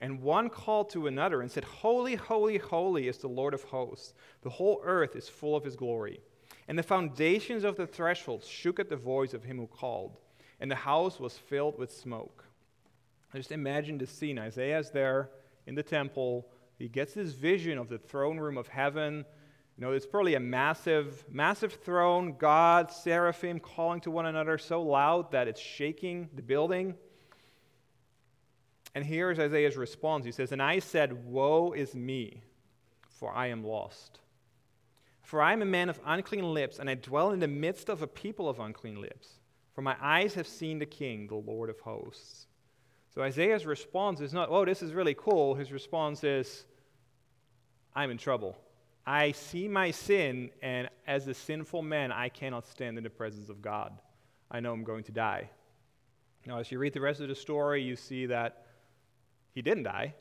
And 0.00 0.22
one 0.22 0.48
called 0.48 0.90
to 0.90 1.06
another 1.06 1.42
and 1.42 1.50
said, 1.50 1.64
Holy, 1.64 2.14
holy, 2.14 2.56
holy 2.56 3.08
is 3.08 3.18
the 3.18 3.28
Lord 3.28 3.52
of 3.52 3.64
hosts. 3.64 4.14
The 4.42 4.50
whole 4.50 4.80
earth 4.82 5.14
is 5.14 5.28
full 5.28 5.54
of 5.54 5.64
his 5.64 5.76
glory. 5.76 6.20
And 6.68 6.78
the 6.78 6.82
foundations 6.82 7.64
of 7.64 7.76
the 7.76 7.86
threshold 7.86 8.44
shook 8.44 8.80
at 8.80 8.88
the 8.88 8.96
voice 8.96 9.34
of 9.34 9.44
him 9.44 9.58
who 9.58 9.66
called, 9.66 10.18
and 10.60 10.70
the 10.70 10.76
house 10.76 11.20
was 11.20 11.36
filled 11.36 11.78
with 11.78 11.92
smoke. 11.92 12.44
Just 13.34 13.52
imagine 13.52 13.98
the 13.98 14.06
scene. 14.06 14.38
Isaiah's 14.38 14.90
there 14.90 15.30
in 15.66 15.74
the 15.74 15.82
temple 15.82 16.46
he 16.80 16.88
gets 16.88 17.12
this 17.12 17.32
vision 17.32 17.76
of 17.76 17.90
the 17.90 17.98
throne 17.98 18.38
room 18.38 18.56
of 18.56 18.66
heaven. 18.66 19.26
You 19.76 19.84
know, 19.84 19.92
it's 19.92 20.06
probably 20.06 20.34
a 20.34 20.40
massive, 20.40 21.26
massive 21.30 21.74
throne, 21.74 22.36
God, 22.38 22.90
seraphim 22.90 23.60
calling 23.60 24.00
to 24.00 24.10
one 24.10 24.24
another 24.24 24.56
so 24.56 24.80
loud 24.82 25.30
that 25.32 25.46
it's 25.46 25.60
shaking 25.60 26.30
the 26.34 26.40
building. 26.40 26.94
And 28.94 29.04
here's 29.04 29.38
Isaiah's 29.38 29.76
response. 29.76 30.24
He 30.24 30.32
says, 30.32 30.52
And 30.52 30.62
I 30.62 30.78
said, 30.78 31.24
Woe 31.24 31.72
is 31.72 31.94
me, 31.94 32.42
for 33.08 33.32
I 33.32 33.46
am 33.48 33.64
lost. 33.64 34.20
For 35.22 35.40
I 35.40 35.52
am 35.52 35.62
a 35.62 35.66
man 35.66 35.88
of 35.88 36.00
unclean 36.04 36.54
lips, 36.54 36.78
and 36.78 36.90
I 36.90 36.94
dwell 36.94 37.30
in 37.30 37.38
the 37.38 37.46
midst 37.46 37.88
of 37.88 38.02
a 38.02 38.06
people 38.06 38.48
of 38.48 38.58
unclean 38.58 39.00
lips. 39.00 39.28
For 39.74 39.82
my 39.82 39.96
eyes 40.00 40.34
have 40.34 40.48
seen 40.48 40.80
the 40.80 40.86
King, 40.86 41.28
the 41.28 41.36
Lord 41.36 41.70
of 41.70 41.78
hosts. 41.80 42.48
So 43.14 43.22
Isaiah's 43.22 43.66
response 43.66 44.20
is 44.20 44.32
not, 44.32 44.48
Oh, 44.50 44.64
this 44.64 44.82
is 44.82 44.92
really 44.92 45.14
cool. 45.14 45.54
His 45.54 45.70
response 45.70 46.24
is, 46.24 46.64
I'm 47.94 48.10
in 48.10 48.18
trouble. 48.18 48.56
I 49.06 49.32
see 49.32 49.68
my 49.68 49.90
sin, 49.90 50.50
and 50.62 50.88
as 51.06 51.26
a 51.26 51.34
sinful 51.34 51.82
man, 51.82 52.12
I 52.12 52.28
cannot 52.28 52.66
stand 52.66 52.98
in 52.98 53.04
the 53.04 53.10
presence 53.10 53.48
of 53.48 53.62
God. 53.62 53.92
I 54.50 54.60
know 54.60 54.72
I'm 54.72 54.84
going 54.84 55.04
to 55.04 55.12
die. 55.12 55.50
Now, 56.46 56.58
as 56.58 56.70
you 56.70 56.78
read 56.78 56.92
the 56.92 57.00
rest 57.00 57.20
of 57.20 57.28
the 57.28 57.34
story, 57.34 57.82
you 57.82 57.96
see 57.96 58.26
that 58.26 58.66
he 59.54 59.62
didn't 59.62 59.84
die, 59.84 60.14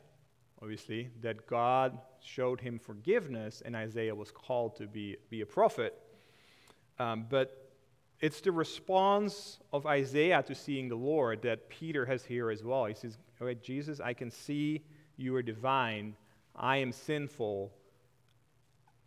obviously, 0.60 1.10
that 1.20 1.46
God 1.46 1.98
showed 2.22 2.60
him 2.60 2.78
forgiveness, 2.78 3.62
and 3.64 3.74
Isaiah 3.74 4.14
was 4.14 4.30
called 4.30 4.76
to 4.76 4.86
be, 4.86 5.16
be 5.30 5.40
a 5.40 5.46
prophet. 5.46 5.94
Um, 6.98 7.26
but 7.28 7.70
it's 8.20 8.40
the 8.40 8.52
response 8.52 9.58
of 9.72 9.86
Isaiah 9.86 10.42
to 10.42 10.54
seeing 10.54 10.88
the 10.88 10.96
Lord 10.96 11.42
that 11.42 11.68
Peter 11.68 12.04
has 12.04 12.24
here 12.24 12.50
as 12.50 12.62
well. 12.62 12.84
He 12.84 12.94
says, 12.94 13.16
All 13.40 13.46
right, 13.46 13.60
Jesus, 13.60 14.00
I 14.00 14.12
can 14.12 14.30
see 14.30 14.82
you 15.16 15.34
are 15.36 15.42
divine. 15.42 16.16
I 16.54 16.78
am 16.78 16.92
sinful. 16.92 17.72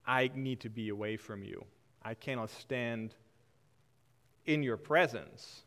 I 0.05 0.31
need 0.33 0.59
to 0.61 0.69
be 0.69 0.89
away 0.89 1.17
from 1.17 1.43
you. 1.43 1.63
I 2.01 2.15
cannot 2.15 2.49
stand 2.49 3.13
in 4.45 4.63
your 4.63 4.77
presence. 4.77 5.63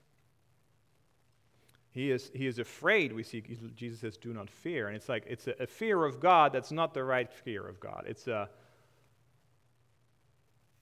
He 1.96 2.10
is, 2.10 2.30
he 2.34 2.46
is 2.46 2.58
afraid. 2.58 3.14
We 3.14 3.22
see 3.22 3.42
Jesus 3.74 4.00
says, 4.00 4.18
Do 4.18 4.34
not 4.34 4.50
fear. 4.50 4.88
And 4.88 4.94
it's 4.94 5.08
like, 5.08 5.24
it's 5.26 5.46
a, 5.46 5.54
a 5.58 5.66
fear 5.66 6.04
of 6.04 6.20
God 6.20 6.52
that's 6.52 6.70
not 6.70 6.92
the 6.92 7.02
right 7.02 7.32
fear 7.32 7.66
of 7.66 7.80
God. 7.80 8.04
It's 8.06 8.28
a 8.28 8.50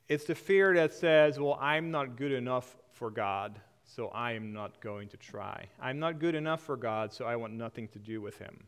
it's 0.08 0.24
the 0.24 0.34
fear 0.34 0.74
that 0.74 0.92
says, 0.92 1.38
well, 1.38 1.56
I'm 1.60 1.92
not 1.92 2.16
good 2.16 2.32
enough 2.32 2.76
for 2.90 3.10
God, 3.10 3.60
so 3.84 4.08
I 4.08 4.32
am 4.32 4.52
not 4.52 4.80
going 4.80 5.08
to 5.10 5.16
try. 5.16 5.68
I'm 5.80 6.00
not 6.00 6.18
good 6.18 6.34
enough 6.34 6.60
for 6.60 6.76
God, 6.76 7.12
so 7.12 7.26
I 7.26 7.36
want 7.36 7.52
nothing 7.52 7.86
to 7.88 8.00
do 8.00 8.20
with 8.20 8.36
Him. 8.38 8.64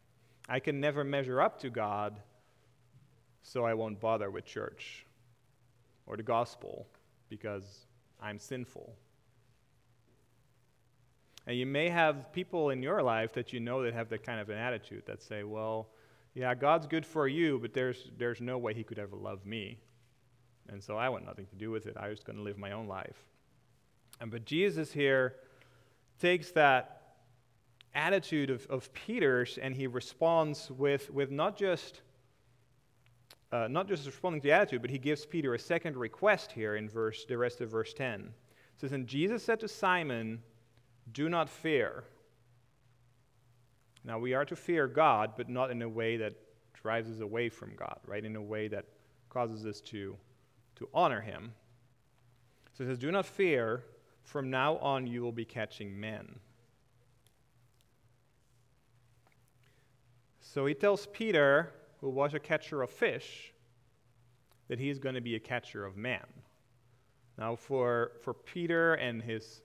I 0.49 0.61
can 0.61 0.81
never 0.81 1.03
measure 1.03 1.41
up 1.41 1.61
to 1.63 1.69
God, 1.69 2.21
so 3.43 3.65
I 3.65 3.75
won't 3.75 4.01
bother 4.01 4.31
with 4.31 4.45
church 4.45 5.05
or 6.07 6.17
the 6.17 6.23
gospel 6.23 6.87
because 7.29 7.87
I'm 8.23 8.39
sinful. 8.39 8.95
And 11.47 11.57
you 11.57 11.67
may 11.67 11.89
have 11.89 12.33
people 12.33 12.71
in 12.71 12.83
your 12.83 13.03
life 13.03 13.33
that 13.35 13.53
you 13.53 13.61
know 13.61 13.83
that 13.83 13.95
have 13.95 14.09
that 14.09 14.25
kind 14.25 14.41
of 14.41 14.49
an 14.49 14.59
attitude 14.59 15.05
that 15.07 15.23
say, 15.23 15.45
well, 15.45 15.89
yeah, 16.35 16.55
God's 16.55 16.87
good 16.87 17.07
for 17.07 17.29
you, 17.29 17.59
but 17.61 17.73
there's, 17.73 18.11
there's 18.19 18.41
no 18.41 18.59
way 18.59 18.75
He 18.75 18.83
could 18.83 18.99
ever 18.99 19.17
love 19.17 19.47
me. 19.47 19.79
And 20.69 20.83
so 20.83 20.97
I 20.97 21.09
want 21.09 21.25
nothing 21.25 21.47
to 21.47 21.57
do 21.57 21.71
with 21.71 21.87
it. 21.87 21.97
I 21.97 22.09
was 22.09 22.23
going 22.23 22.37
to 22.37 22.43
live 22.43 22.59
my 22.59 22.73
own 22.73 22.89
life. 22.89 23.25
And 24.21 24.31
but 24.31 24.45
Jesus 24.45 24.93
here 24.93 25.37
takes 26.19 26.51
that 26.53 27.03
attitude 27.95 28.51
of, 28.51 28.67
of 28.67 28.93
Peter's 28.93 29.59
and 29.59 29.75
he 29.75 29.87
responds 29.87 30.71
with, 30.71 31.11
with 31.11 31.31
not 31.31 31.57
just 31.57 32.03
uh, 33.53 33.69
not 33.69 33.87
just 33.87 34.05
responding 34.05 34.41
to 34.41 34.49
the 34.49 34.53
attitude, 34.53 34.83
but 34.83 34.91
he 34.91 34.99
gives 34.99 35.25
Peter 35.25 35.55
a 35.55 35.59
second 35.59 35.97
request 35.97 36.51
here 36.51 36.77
in 36.77 36.89
verse 36.89 37.25
the 37.25 37.39
rest 37.39 37.61
of 37.61 37.71
verse 37.71 37.95
10. 37.95 38.21
It 38.23 38.31
says, 38.81 38.93
And 38.93 39.07
Jesus 39.07 39.43
said 39.45 39.61
to 39.61 39.69
Simon, 39.69 40.43
Do 41.13 41.29
not 41.29 41.49
fear. 41.49 42.05
Now 44.05 44.19
we 44.19 44.35
are 44.35 44.45
to 44.45 44.57
fear 44.57 44.87
God, 44.87 45.33
but 45.37 45.49
not 45.49 45.71
in 45.71 45.83
a 45.83 45.89
way 45.89 46.17
that 46.17 46.35
drives 46.75 47.11
us 47.11 47.21
away 47.21 47.49
from 47.49 47.75
God, 47.77 47.99
right? 48.07 48.25
In 48.25 48.37
a 48.37 48.43
way 48.43 48.69
that 48.69 48.85
causes 49.29 49.67
us 49.67 49.81
to 49.83 50.17
to 50.77 50.89
honor 50.95 51.21
him. 51.21 51.53
So 52.77 52.85
it 52.85 52.87
says, 52.89 52.99
Do 52.99 53.11
not 53.11 53.27
fear, 53.27 53.83
from 54.23 54.51
now 54.51 54.77
on 54.79 55.07
you 55.07 55.23
will 55.23 55.33
be 55.33 55.45
catching 55.45 55.99
men. 55.99 56.39
So 60.41 60.67
he 60.67 60.75
tells 60.75 61.07
Peter, 61.07 61.73
who 62.01 62.09
was 62.09 62.35
a 62.35 62.39
catcher 62.39 62.83
of 62.83 62.91
fish, 62.91 63.53
that 64.69 64.79
he 64.79 64.91
is 64.91 64.99
going 64.99 65.15
to 65.15 65.21
be 65.21 65.35
a 65.35 65.41
catcher 65.41 65.85
of 65.85 65.97
men. 65.97 66.25
Now, 67.39 67.57
for, 67.57 68.13
for 68.23 68.33
Peter 68.33 68.95
and 68.95 69.23
his 69.23 69.61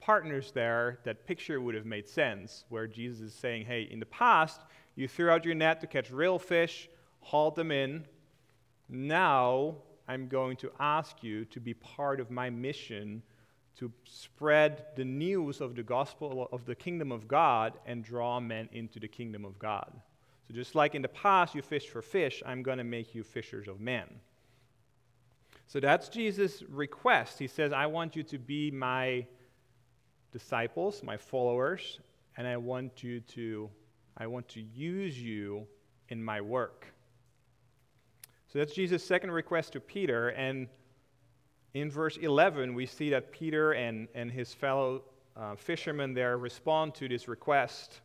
partners 0.00 0.52
there, 0.52 0.98
that 1.04 1.26
picture 1.26 1.60
would 1.60 1.74
have 1.74 1.86
made 1.86 2.08
sense, 2.08 2.64
where 2.68 2.86
Jesus 2.86 3.20
is 3.20 3.34
saying, 3.34 3.66
Hey, 3.66 3.88
in 3.90 4.00
the 4.00 4.06
past, 4.06 4.60
you 4.96 5.08
threw 5.08 5.30
out 5.30 5.44
your 5.44 5.54
net 5.54 5.80
to 5.80 5.86
catch 5.86 6.10
real 6.10 6.38
fish, 6.38 6.88
hauled 7.20 7.56
them 7.56 7.70
in. 7.70 8.04
Now, 8.88 9.76
I'm 10.08 10.26
going 10.28 10.56
to 10.58 10.72
ask 10.80 11.22
you 11.22 11.44
to 11.46 11.60
be 11.60 11.74
part 11.74 12.18
of 12.18 12.30
my 12.30 12.50
mission 12.50 13.22
to 13.76 13.92
spread 14.04 14.86
the 14.96 15.04
news 15.04 15.60
of 15.60 15.76
the 15.76 15.82
gospel 15.82 16.48
of 16.50 16.64
the 16.64 16.74
kingdom 16.74 17.12
of 17.12 17.28
God 17.28 17.74
and 17.86 18.02
draw 18.02 18.40
men 18.40 18.68
into 18.72 18.98
the 18.98 19.06
kingdom 19.06 19.44
of 19.44 19.56
God. 19.58 19.92
So, 20.48 20.54
just 20.54 20.74
like 20.74 20.94
in 20.94 21.02
the 21.02 21.08
past 21.08 21.54
you 21.54 21.62
fished 21.62 21.90
for 21.90 22.02
fish, 22.02 22.42
I'm 22.44 22.62
going 22.62 22.78
to 22.78 22.84
make 22.84 23.14
you 23.14 23.22
fishers 23.22 23.68
of 23.68 23.80
men. 23.80 24.06
So, 25.68 25.78
that's 25.78 26.08
Jesus' 26.08 26.64
request. 26.68 27.38
He 27.38 27.46
says, 27.46 27.72
I 27.72 27.86
want 27.86 28.16
you 28.16 28.24
to 28.24 28.38
be 28.38 28.70
my 28.70 29.26
disciples, 30.32 31.02
my 31.02 31.16
followers, 31.16 32.00
and 32.36 32.46
I 32.46 32.56
want 32.56 33.02
you 33.02 33.20
to 33.20 33.70
I 34.16 34.26
want 34.26 34.48
to 34.48 34.60
use 34.60 35.20
you 35.20 35.66
in 36.08 36.22
my 36.22 36.40
work. 36.40 36.86
So 38.52 38.58
that's 38.58 38.72
Jesus' 38.72 39.04
second 39.04 39.30
request 39.30 39.74
to 39.74 39.80
Peter. 39.80 40.30
And 40.30 40.66
in 41.74 41.90
verse 41.90 42.16
11, 42.16 42.74
we 42.74 42.86
see 42.86 43.10
that 43.10 43.30
Peter 43.30 43.72
and, 43.72 44.08
and 44.14 44.32
his 44.32 44.52
fellow 44.52 45.02
uh, 45.36 45.54
fishermen 45.54 46.14
there 46.14 46.36
respond 46.36 46.94
to 46.96 47.08
this 47.08 47.28
request. 47.28 48.00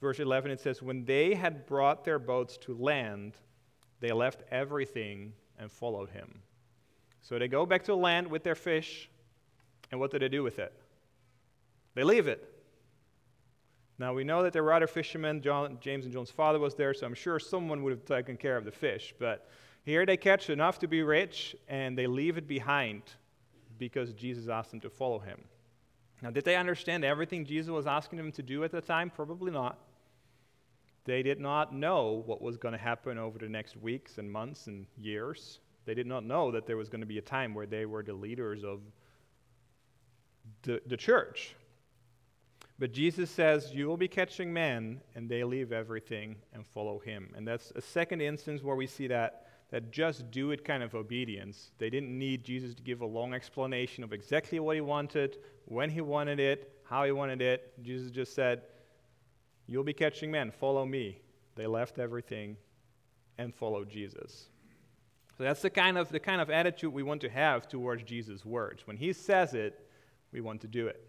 Verse 0.00 0.20
11, 0.20 0.52
it 0.52 0.60
says, 0.60 0.80
When 0.80 1.04
they 1.04 1.34
had 1.34 1.66
brought 1.66 2.04
their 2.04 2.20
boats 2.20 2.56
to 2.58 2.76
land, 2.76 3.32
they 3.98 4.12
left 4.12 4.44
everything 4.52 5.32
and 5.58 5.72
followed 5.72 6.10
him. 6.10 6.40
So 7.20 7.38
they 7.38 7.48
go 7.48 7.66
back 7.66 7.82
to 7.84 7.94
land 7.96 8.28
with 8.28 8.44
their 8.44 8.54
fish, 8.54 9.10
and 9.90 9.98
what 9.98 10.12
do 10.12 10.20
they 10.20 10.28
do 10.28 10.44
with 10.44 10.60
it? 10.60 10.72
They 11.98 12.04
leave 12.04 12.28
it. 12.28 12.48
Now 13.98 14.14
we 14.14 14.22
know 14.22 14.44
that 14.44 14.52
there 14.52 14.62
were 14.62 14.72
other 14.72 14.86
fishermen. 14.86 15.42
John, 15.42 15.78
James 15.80 16.04
and 16.04 16.14
John's 16.14 16.30
father 16.30 16.60
was 16.60 16.76
there, 16.76 16.94
so 16.94 17.04
I'm 17.04 17.14
sure 17.14 17.40
someone 17.40 17.82
would 17.82 17.90
have 17.90 18.04
taken 18.04 18.36
care 18.36 18.56
of 18.56 18.64
the 18.64 18.70
fish. 18.70 19.12
But 19.18 19.50
here 19.82 20.06
they 20.06 20.16
catch 20.16 20.48
enough 20.48 20.78
to 20.78 20.86
be 20.86 21.02
rich 21.02 21.56
and 21.66 21.98
they 21.98 22.06
leave 22.06 22.38
it 22.38 22.46
behind 22.46 23.02
because 23.78 24.12
Jesus 24.12 24.46
asked 24.46 24.70
them 24.70 24.78
to 24.82 24.88
follow 24.88 25.18
him. 25.18 25.40
Now, 26.22 26.30
did 26.30 26.44
they 26.44 26.54
understand 26.54 27.04
everything 27.04 27.44
Jesus 27.44 27.68
was 27.68 27.88
asking 27.88 28.18
them 28.18 28.30
to 28.30 28.44
do 28.44 28.62
at 28.62 28.70
the 28.70 28.80
time? 28.80 29.10
Probably 29.10 29.50
not. 29.50 29.76
They 31.04 31.24
did 31.24 31.40
not 31.40 31.74
know 31.74 32.22
what 32.26 32.40
was 32.40 32.56
going 32.56 32.74
to 32.74 32.78
happen 32.78 33.18
over 33.18 33.40
the 33.40 33.48
next 33.48 33.76
weeks 33.76 34.18
and 34.18 34.30
months 34.30 34.68
and 34.68 34.86
years. 34.96 35.58
They 35.84 35.94
did 35.94 36.06
not 36.06 36.24
know 36.24 36.52
that 36.52 36.64
there 36.64 36.76
was 36.76 36.88
going 36.88 37.00
to 37.00 37.08
be 37.08 37.18
a 37.18 37.22
time 37.22 37.54
where 37.54 37.66
they 37.66 37.86
were 37.86 38.04
the 38.04 38.12
leaders 38.12 38.62
of 38.62 38.82
the, 40.62 40.80
the 40.86 40.96
church. 40.96 41.56
But 42.78 42.92
Jesus 42.92 43.30
says, 43.30 43.72
You 43.72 43.88
will 43.88 43.96
be 43.96 44.08
catching 44.08 44.52
men, 44.52 45.00
and 45.14 45.28
they 45.28 45.44
leave 45.44 45.72
everything 45.72 46.36
and 46.52 46.66
follow 46.66 46.98
him. 46.98 47.32
And 47.36 47.46
that's 47.46 47.72
a 47.74 47.80
second 47.80 48.20
instance 48.20 48.62
where 48.62 48.76
we 48.76 48.86
see 48.86 49.08
that 49.08 49.48
that 49.70 49.90
just 49.90 50.30
do 50.30 50.50
it 50.50 50.64
kind 50.64 50.82
of 50.82 50.94
obedience. 50.94 51.72
They 51.78 51.90
didn't 51.90 52.16
need 52.16 52.42
Jesus 52.42 52.74
to 52.74 52.82
give 52.82 53.02
a 53.02 53.06
long 53.06 53.34
explanation 53.34 54.02
of 54.02 54.12
exactly 54.12 54.58
what 54.60 54.76
he 54.76 54.80
wanted, 54.80 55.36
when 55.66 55.90
he 55.90 56.00
wanted 56.00 56.40
it, 56.40 56.72
how 56.84 57.04
he 57.04 57.12
wanted 57.12 57.42
it. 57.42 57.72
Jesus 57.82 58.10
just 58.10 58.34
said, 58.34 58.62
You'll 59.66 59.84
be 59.84 59.92
catching 59.92 60.30
men, 60.30 60.50
follow 60.50 60.86
me. 60.86 61.20
They 61.54 61.66
left 61.66 61.98
everything 61.98 62.56
and 63.36 63.54
followed 63.54 63.90
Jesus. 63.90 64.48
So 65.36 65.44
that's 65.44 65.60
the 65.60 65.70
kind 65.70 65.98
of 65.98 66.08
the 66.08 66.20
kind 66.20 66.40
of 66.40 66.48
attitude 66.48 66.92
we 66.92 67.02
want 67.02 67.20
to 67.20 67.28
have 67.28 67.68
towards 67.68 68.02
Jesus' 68.04 68.44
words. 68.44 68.86
When 68.86 68.96
he 68.96 69.12
says 69.12 69.52
it, 69.52 69.86
we 70.32 70.40
want 70.40 70.62
to 70.62 70.68
do 70.68 70.86
it. 70.86 71.07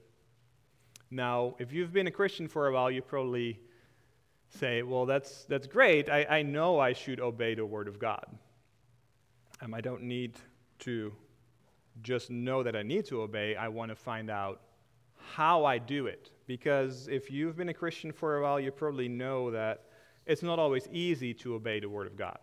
Now, 1.11 1.55
if 1.59 1.73
you've 1.73 1.91
been 1.91 2.07
a 2.07 2.11
Christian 2.11 2.47
for 2.47 2.67
a 2.67 2.73
while, 2.73 2.91
you 2.91 3.01
probably 3.01 3.59
say, 4.49 4.83
well, 4.83 5.05
that's, 5.05 5.45
that's 5.45 5.67
great. 5.67 6.09
I, 6.09 6.25
I 6.25 6.41
know 6.41 6.79
I 6.79 6.93
should 6.93 7.19
obey 7.19 7.55
the 7.55 7.65
word 7.65 7.87
of 7.87 7.99
God. 7.99 8.25
Um, 9.61 9.73
I 9.73 9.81
don't 9.81 10.03
need 10.03 10.35
to 10.79 11.11
just 12.03 12.29
know 12.29 12.63
that 12.63 12.75
I 12.75 12.83
need 12.83 13.05
to 13.05 13.21
obey. 13.21 13.55
I 13.55 13.67
want 13.67 13.89
to 13.89 13.95
find 13.95 14.29
out 14.29 14.61
how 15.33 15.65
I 15.65 15.77
do 15.77 16.07
it. 16.07 16.31
Because 16.47 17.07
if 17.07 17.29
you've 17.29 17.57
been 17.57 17.69
a 17.69 17.73
Christian 17.73 18.11
for 18.11 18.37
a 18.37 18.41
while, 18.41 18.59
you 18.59 18.71
probably 18.71 19.07
know 19.07 19.51
that 19.51 19.85
it's 20.25 20.43
not 20.43 20.59
always 20.59 20.87
easy 20.91 21.33
to 21.35 21.55
obey 21.55 21.79
the 21.79 21.89
Word 21.89 22.07
of 22.07 22.15
God. 22.15 22.39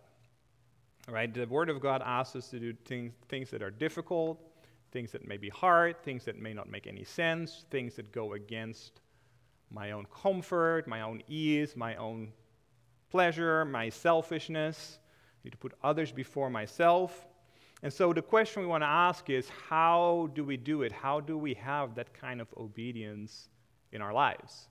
Right? 1.09 1.33
The 1.33 1.45
Word 1.45 1.69
of 1.69 1.81
God 1.81 2.01
asks 2.05 2.35
us 2.35 2.49
to 2.49 2.59
do 2.59 2.73
things, 2.85 3.13
things 3.29 3.49
that 3.49 3.61
are 3.61 3.71
difficult, 3.71 4.39
things 4.91 5.11
that 5.11 5.27
may 5.27 5.37
be 5.37 5.49
hard, 5.49 6.01
things 6.03 6.25
that 6.25 6.39
may 6.39 6.53
not 6.53 6.69
make 6.69 6.87
any 6.87 7.03
sense, 7.03 7.65
things 7.69 7.95
that 7.95 8.11
go 8.11 8.33
against 8.33 9.01
my 9.71 9.91
own 9.91 10.05
comfort, 10.05 10.87
my 10.87 11.01
own 11.01 11.21
ease, 11.27 11.75
my 11.75 11.95
own 11.95 12.31
pleasure, 13.09 13.65
my 13.65 13.89
selfishness 13.89 14.99
need 15.43 15.51
to 15.51 15.57
put 15.57 15.73
others 15.83 16.11
before 16.11 16.49
myself. 16.49 17.27
And 17.83 17.93
so 17.93 18.11
the 18.11 18.21
question 18.21 18.61
we 18.61 18.67
want 18.67 18.81
to 18.81 18.87
ask 18.87 19.29
is 19.29 19.49
how 19.69 20.29
do 20.33 20.43
we 20.43 20.57
do 20.57 20.81
it? 20.81 20.91
How 20.91 21.19
do 21.19 21.37
we 21.37 21.53
have 21.55 21.95
that 21.95 22.13
kind 22.13 22.41
of 22.41 22.47
obedience 22.57 23.49
in 23.91 24.01
our 24.01 24.13
lives? 24.13 24.69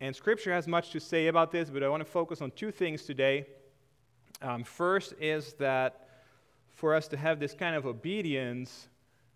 And 0.00 0.14
Scripture 0.14 0.52
has 0.52 0.66
much 0.66 0.90
to 0.90 1.00
say 1.00 1.28
about 1.28 1.50
this, 1.50 1.70
but 1.70 1.82
I 1.82 1.88
want 1.88 2.04
to 2.04 2.10
focus 2.10 2.42
on 2.42 2.50
two 2.50 2.70
things 2.70 3.04
today. 3.04 3.46
Um, 4.42 4.64
first 4.64 5.14
is 5.18 5.54
that 5.54 6.05
for 6.76 6.94
us 6.94 7.08
to 7.08 7.16
have 7.16 7.40
this 7.40 7.54
kind 7.54 7.74
of 7.74 7.86
obedience, 7.86 8.88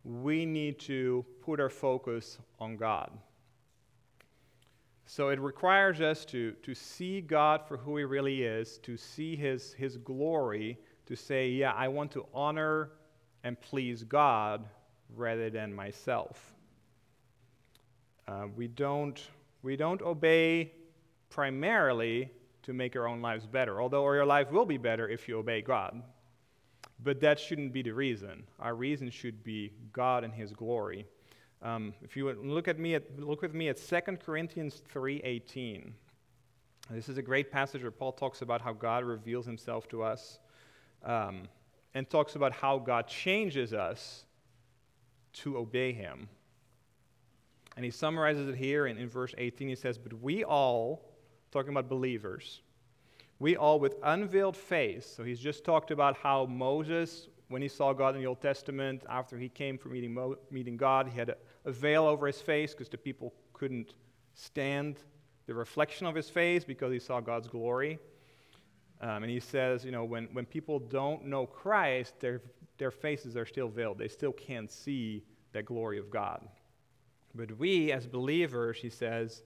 we 0.05 0.45
need 0.45 0.79
to 0.79 1.25
put 1.41 1.59
our 1.59 1.71
focus 1.71 2.39
on 2.59 2.77
God. 2.77 3.11
So 5.07 5.31
it 5.31 5.41
requires 5.41 6.03
us 6.03 6.25
to, 6.27 6.53
to 6.63 6.75
see 6.75 7.23
God 7.23 7.67
for 7.67 7.79
who 7.79 7.97
He 7.97 8.05
really 8.05 8.43
is, 8.43 8.79
to 8.83 8.97
see 8.97 9.35
His, 9.37 9.73
His 9.73 9.97
glory, 9.97 10.79
to 11.07 11.17
say, 11.17 11.49
yeah, 11.49 11.73
I 11.73 11.89
want 11.89 12.13
to 12.13 12.27
honor 12.33 12.91
and 13.43 13.59
please 13.61 14.05
God 14.05 14.63
rather 15.17 15.49
than 15.49 15.75
myself. 15.75 16.55
Uh, 18.29 18.49
we, 18.55 18.69
don't, 18.69 19.29
we 19.63 19.77
don't 19.77 20.03
obey 20.03 20.73
primarily 21.31 22.31
to 22.63 22.75
make 22.75 22.95
our 22.97 23.09
own 23.09 23.23
lives 23.23 23.47
better, 23.47 23.81
although 23.81 24.05
your 24.13 24.27
life 24.27 24.53
will 24.53 24.67
be 24.67 24.77
better 24.77 25.09
if 25.09 25.27
you 25.27 25.39
obey 25.39 25.63
God. 25.63 26.03
But 27.03 27.21
that 27.21 27.41
shouldn't 27.41 27.73
be 27.73 27.83
the 27.83 27.93
reason. 27.93 28.45
Our 28.59 28.75
reason 28.75 29.11
should 29.11 29.43
be 29.43 29.73
God 29.93 30.25
and 30.25 30.35
His 30.35 30.53
glory. 30.53 31.07
Um, 31.63 31.95
if 32.03 32.17
you 32.17 32.31
look 32.33 32.69
at 32.69 32.79
me, 32.79 32.95
at, 32.95 33.19
look 33.19 33.43
with 33.43 33.55
me 33.55 33.69
at 33.69 33.79
2 33.79 34.19
Corinthians 34.19 34.83
3:18. 34.93 35.93
This 36.91 37.09
is 37.09 37.19
a 37.19 37.23
great 37.23 37.53
passage 37.53 37.83
where 37.83 37.91
Paul 37.91 38.13
talks 38.13 38.43
about 38.43 38.61
how 38.61 38.73
God 38.73 39.05
reveals 39.05 39.47
Himself 39.47 39.89
to 39.91 40.03
us, 40.03 40.39
um, 41.05 41.49
and 41.95 42.09
talks 42.09 42.35
about 42.35 42.53
how 42.53 42.79
God 42.79 43.07
changes 43.07 43.73
us 43.73 44.25
to 45.35 45.57
obey 45.57 45.93
Him. 45.93 46.29
And 47.77 47.85
he 47.85 47.91
summarizes 47.91 48.49
it 48.49 48.57
here 48.57 48.87
in, 48.87 48.99
in 48.99 49.09
verse 49.09 49.35
18. 49.39 49.69
He 49.69 49.75
says, 49.75 49.97
"But 49.97 50.15
we 50.15 50.45
all, 50.45 51.15
talking 51.51 51.71
about 51.71 51.89
believers, 51.89 52.63
we 53.41 53.57
all 53.57 53.81
with 53.81 53.97
unveiled 54.05 54.57
face." 54.57 55.05
So 55.05 55.25
he's 55.25 55.41
just 55.41 55.65
talked 55.65 55.91
about 55.91 56.17
how 56.17 56.47
Moses 56.47 57.29
when 57.51 57.61
he 57.61 57.69
saw 57.69 57.93
God 57.93 58.15
in 58.15 58.21
the 58.21 58.29
Old 58.29 58.41
Testament, 58.41 59.03
after 59.11 59.37
he 59.37 59.49
came 59.49 59.77
from 59.77 59.93
meeting, 59.93 60.15
Mo- 60.15 60.39
meeting 60.53 60.77
God, 60.77 61.09
he 61.09 61.19
had 61.19 61.31
a, 61.31 61.37
a 61.65 61.73
veil 61.73 62.07
over 62.07 62.29
his 62.29 62.41
face 62.41 62.73
because 62.73 62.89
the 62.89 62.97
people 62.97 63.35
couldn't 63.53 63.95
stand 64.35 64.99
the 65.47 65.55
reflection 65.55 66.07
of 66.07 66.15
his 66.15 66.31
face 66.31 66.63
because 66.65 66.93
he 66.93 67.01
saw 67.01 67.19
God's 67.19 67.49
glory. 67.49 67.99
Um, 69.01 69.25
and 69.25 69.31
he 69.31 69.41
says, 69.41 69.85
you 69.85 69.91
know, 69.91 70.05
when, 70.05 70.29
when 70.33 70.47
people 70.47 70.79
don't 70.79 71.25
know 71.25 71.45
Christ, 71.45 72.21
their, 72.21 72.41
their 72.79 72.93
faces 72.93 73.37
are 73.37 73.47
still 73.47 73.69
veiled. 73.69 73.99
They 73.99 74.09
still 74.09 74.33
can't 74.33 74.71
see 74.71 75.25
that 75.53 75.65
glory 75.65 75.99
of 75.99 76.09
God. 76.09 76.47
But 77.35 77.59
we, 77.59 77.91
as 77.91 78.07
believers, 78.07 78.79
he 78.79 78.91
says, 78.91 79.43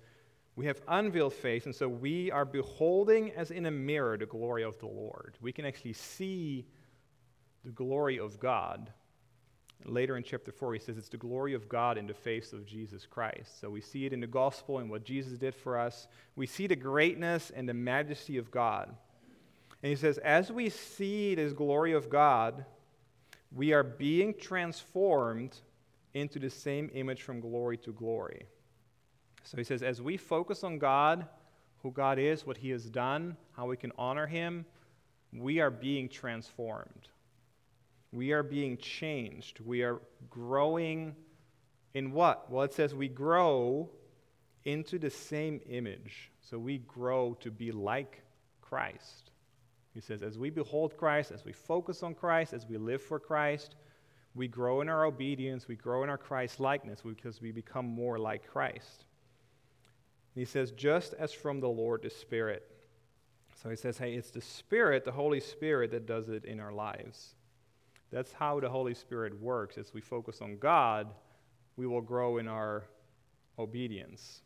we 0.56 0.66
have 0.66 0.80
unveiled 0.86 1.34
face, 1.34 1.66
and 1.66 1.74
so 1.74 1.88
we 1.88 2.30
are 2.30 2.44
beholding 2.44 3.32
as 3.32 3.50
in 3.50 3.66
a 3.66 3.70
mirror 3.70 4.16
the 4.16 4.26
glory 4.26 4.62
of 4.62 4.78
the 4.78 4.86
Lord. 4.86 5.36
We 5.40 5.52
can 5.52 5.64
actually 5.64 5.94
see 5.94 6.64
the 7.64 7.72
glory 7.72 8.18
of 8.18 8.38
God. 8.38 8.92
Later 9.84 10.16
in 10.16 10.22
chapter 10.22 10.52
4, 10.52 10.74
he 10.74 10.78
says 10.78 10.96
it's 10.96 11.08
the 11.08 11.16
glory 11.16 11.54
of 11.54 11.68
God 11.68 11.98
in 11.98 12.06
the 12.06 12.14
face 12.14 12.52
of 12.52 12.64
Jesus 12.64 13.04
Christ. 13.04 13.60
So 13.60 13.68
we 13.68 13.80
see 13.80 14.06
it 14.06 14.12
in 14.12 14.20
the 14.20 14.26
gospel 14.26 14.78
and 14.78 14.88
what 14.88 15.04
Jesus 15.04 15.38
did 15.38 15.54
for 15.54 15.78
us. 15.78 16.06
We 16.36 16.46
see 16.46 16.66
the 16.66 16.76
greatness 16.76 17.50
and 17.54 17.68
the 17.68 17.74
majesty 17.74 18.38
of 18.38 18.50
God. 18.50 18.94
And 19.82 19.90
he 19.90 19.96
says, 19.96 20.18
as 20.18 20.50
we 20.50 20.70
see 20.70 21.34
this 21.34 21.52
glory 21.52 21.92
of 21.92 22.08
God, 22.08 22.64
we 23.52 23.72
are 23.72 23.82
being 23.82 24.32
transformed 24.32 25.56
into 26.14 26.38
the 26.38 26.48
same 26.48 26.90
image 26.94 27.22
from 27.22 27.40
glory 27.40 27.76
to 27.78 27.92
glory. 27.92 28.46
So 29.44 29.56
he 29.56 29.64
says, 29.64 29.82
as 29.82 30.02
we 30.02 30.16
focus 30.16 30.64
on 30.64 30.78
God, 30.78 31.26
who 31.82 31.90
God 31.90 32.18
is, 32.18 32.46
what 32.46 32.56
he 32.56 32.70
has 32.70 32.84
done, 32.84 33.36
how 33.52 33.66
we 33.66 33.76
can 33.76 33.92
honor 33.98 34.26
him, 34.26 34.64
we 35.32 35.60
are 35.60 35.70
being 35.70 36.08
transformed. 36.08 37.08
We 38.10 38.32
are 38.32 38.42
being 38.42 38.76
changed. 38.78 39.60
We 39.60 39.82
are 39.82 40.00
growing 40.30 41.14
in 41.92 42.12
what? 42.12 42.50
Well, 42.50 42.64
it 42.64 42.72
says 42.72 42.94
we 42.94 43.08
grow 43.08 43.90
into 44.64 44.98
the 44.98 45.10
same 45.10 45.60
image. 45.68 46.30
So 46.40 46.58
we 46.58 46.78
grow 46.78 47.36
to 47.40 47.50
be 47.50 47.70
like 47.70 48.22
Christ. 48.62 49.30
He 49.92 50.00
says, 50.00 50.22
as 50.22 50.38
we 50.38 50.50
behold 50.50 50.96
Christ, 50.96 51.32
as 51.32 51.44
we 51.44 51.52
focus 51.52 52.02
on 52.02 52.14
Christ, 52.14 52.52
as 52.52 52.66
we 52.66 52.76
live 52.76 53.02
for 53.02 53.20
Christ, 53.20 53.76
we 54.34 54.48
grow 54.48 54.80
in 54.80 54.88
our 54.88 55.04
obedience, 55.04 55.68
we 55.68 55.76
grow 55.76 56.02
in 56.02 56.10
our 56.10 56.18
Christ 56.18 56.58
likeness 56.58 57.00
because 57.02 57.40
we 57.40 57.52
become 57.52 57.86
more 57.86 58.18
like 58.18 58.46
Christ. 58.46 59.04
He 60.34 60.44
says, 60.44 60.72
just 60.72 61.14
as 61.14 61.32
from 61.32 61.60
the 61.60 61.68
Lord 61.68 62.02
the 62.02 62.10
Spirit. 62.10 62.68
So 63.62 63.70
he 63.70 63.76
says, 63.76 63.98
hey, 63.98 64.14
it's 64.14 64.30
the 64.30 64.40
Spirit, 64.40 65.04
the 65.04 65.12
Holy 65.12 65.40
Spirit, 65.40 65.92
that 65.92 66.06
does 66.06 66.28
it 66.28 66.44
in 66.44 66.58
our 66.58 66.72
lives. 66.72 67.36
That's 68.10 68.32
how 68.32 68.60
the 68.60 68.68
Holy 68.68 68.94
Spirit 68.94 69.40
works. 69.40 69.78
As 69.78 69.94
we 69.94 70.00
focus 70.00 70.40
on 70.42 70.58
God, 70.58 71.08
we 71.76 71.86
will 71.86 72.00
grow 72.00 72.38
in 72.38 72.48
our 72.48 72.84
obedience. 73.58 74.42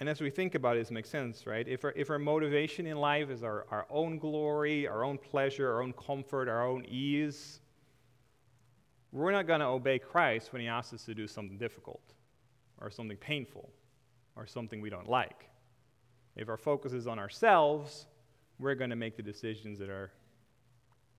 And 0.00 0.08
as 0.08 0.20
we 0.20 0.30
think 0.30 0.54
about 0.54 0.76
it, 0.76 0.80
this 0.80 0.90
makes 0.90 1.08
sense, 1.08 1.46
right? 1.46 1.66
If 1.66 1.84
our, 1.84 1.92
if 1.96 2.10
our 2.10 2.18
motivation 2.18 2.86
in 2.86 2.98
life 2.98 3.30
is 3.30 3.42
our, 3.42 3.66
our 3.70 3.86
own 3.88 4.18
glory, 4.18 4.86
our 4.86 5.04
own 5.04 5.16
pleasure, 5.16 5.70
our 5.70 5.82
own 5.82 5.92
comfort, 5.94 6.48
our 6.48 6.66
own 6.66 6.84
ease, 6.86 7.60
we're 9.12 9.32
not 9.32 9.46
going 9.46 9.60
to 9.60 9.66
obey 9.66 9.98
Christ 9.98 10.52
when 10.52 10.60
He 10.60 10.68
asks 10.68 10.92
us 10.92 11.04
to 11.04 11.14
do 11.14 11.26
something 11.26 11.56
difficult 11.56 12.02
or 12.82 12.90
something 12.90 13.16
painful 13.16 13.70
or 14.36 14.46
something 14.46 14.80
we 14.80 14.90
don't 14.90 15.08
like. 15.08 15.48
If 16.36 16.48
our 16.48 16.56
focus 16.56 16.92
is 16.92 17.06
on 17.06 17.18
ourselves, 17.18 18.06
we're 18.58 18.74
going 18.74 18.90
to 18.90 18.96
make 18.96 19.16
the 19.16 19.22
decisions 19.22 19.78
that 19.78 19.90
are 19.90 20.12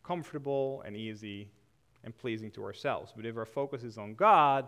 comfortable 0.03 0.83
and 0.85 0.95
easy 0.95 1.49
and 2.03 2.15
pleasing 2.17 2.51
to 2.51 2.63
ourselves. 2.63 3.13
But 3.15 3.25
if 3.25 3.37
our 3.37 3.45
focus 3.45 3.83
is 3.83 3.97
on 3.97 4.15
God, 4.15 4.65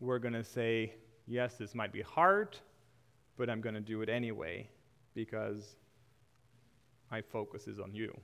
we're 0.00 0.18
going 0.18 0.34
to 0.34 0.44
say, 0.44 0.94
yes, 1.26 1.54
this 1.54 1.74
might 1.74 1.92
be 1.92 2.02
hard, 2.02 2.56
but 3.36 3.48
I'm 3.48 3.60
going 3.60 3.74
to 3.74 3.80
do 3.80 4.02
it 4.02 4.08
anyway 4.08 4.68
because 5.14 5.76
my 7.10 7.22
focus 7.22 7.66
is 7.66 7.78
on 7.78 7.94
you. 7.94 8.14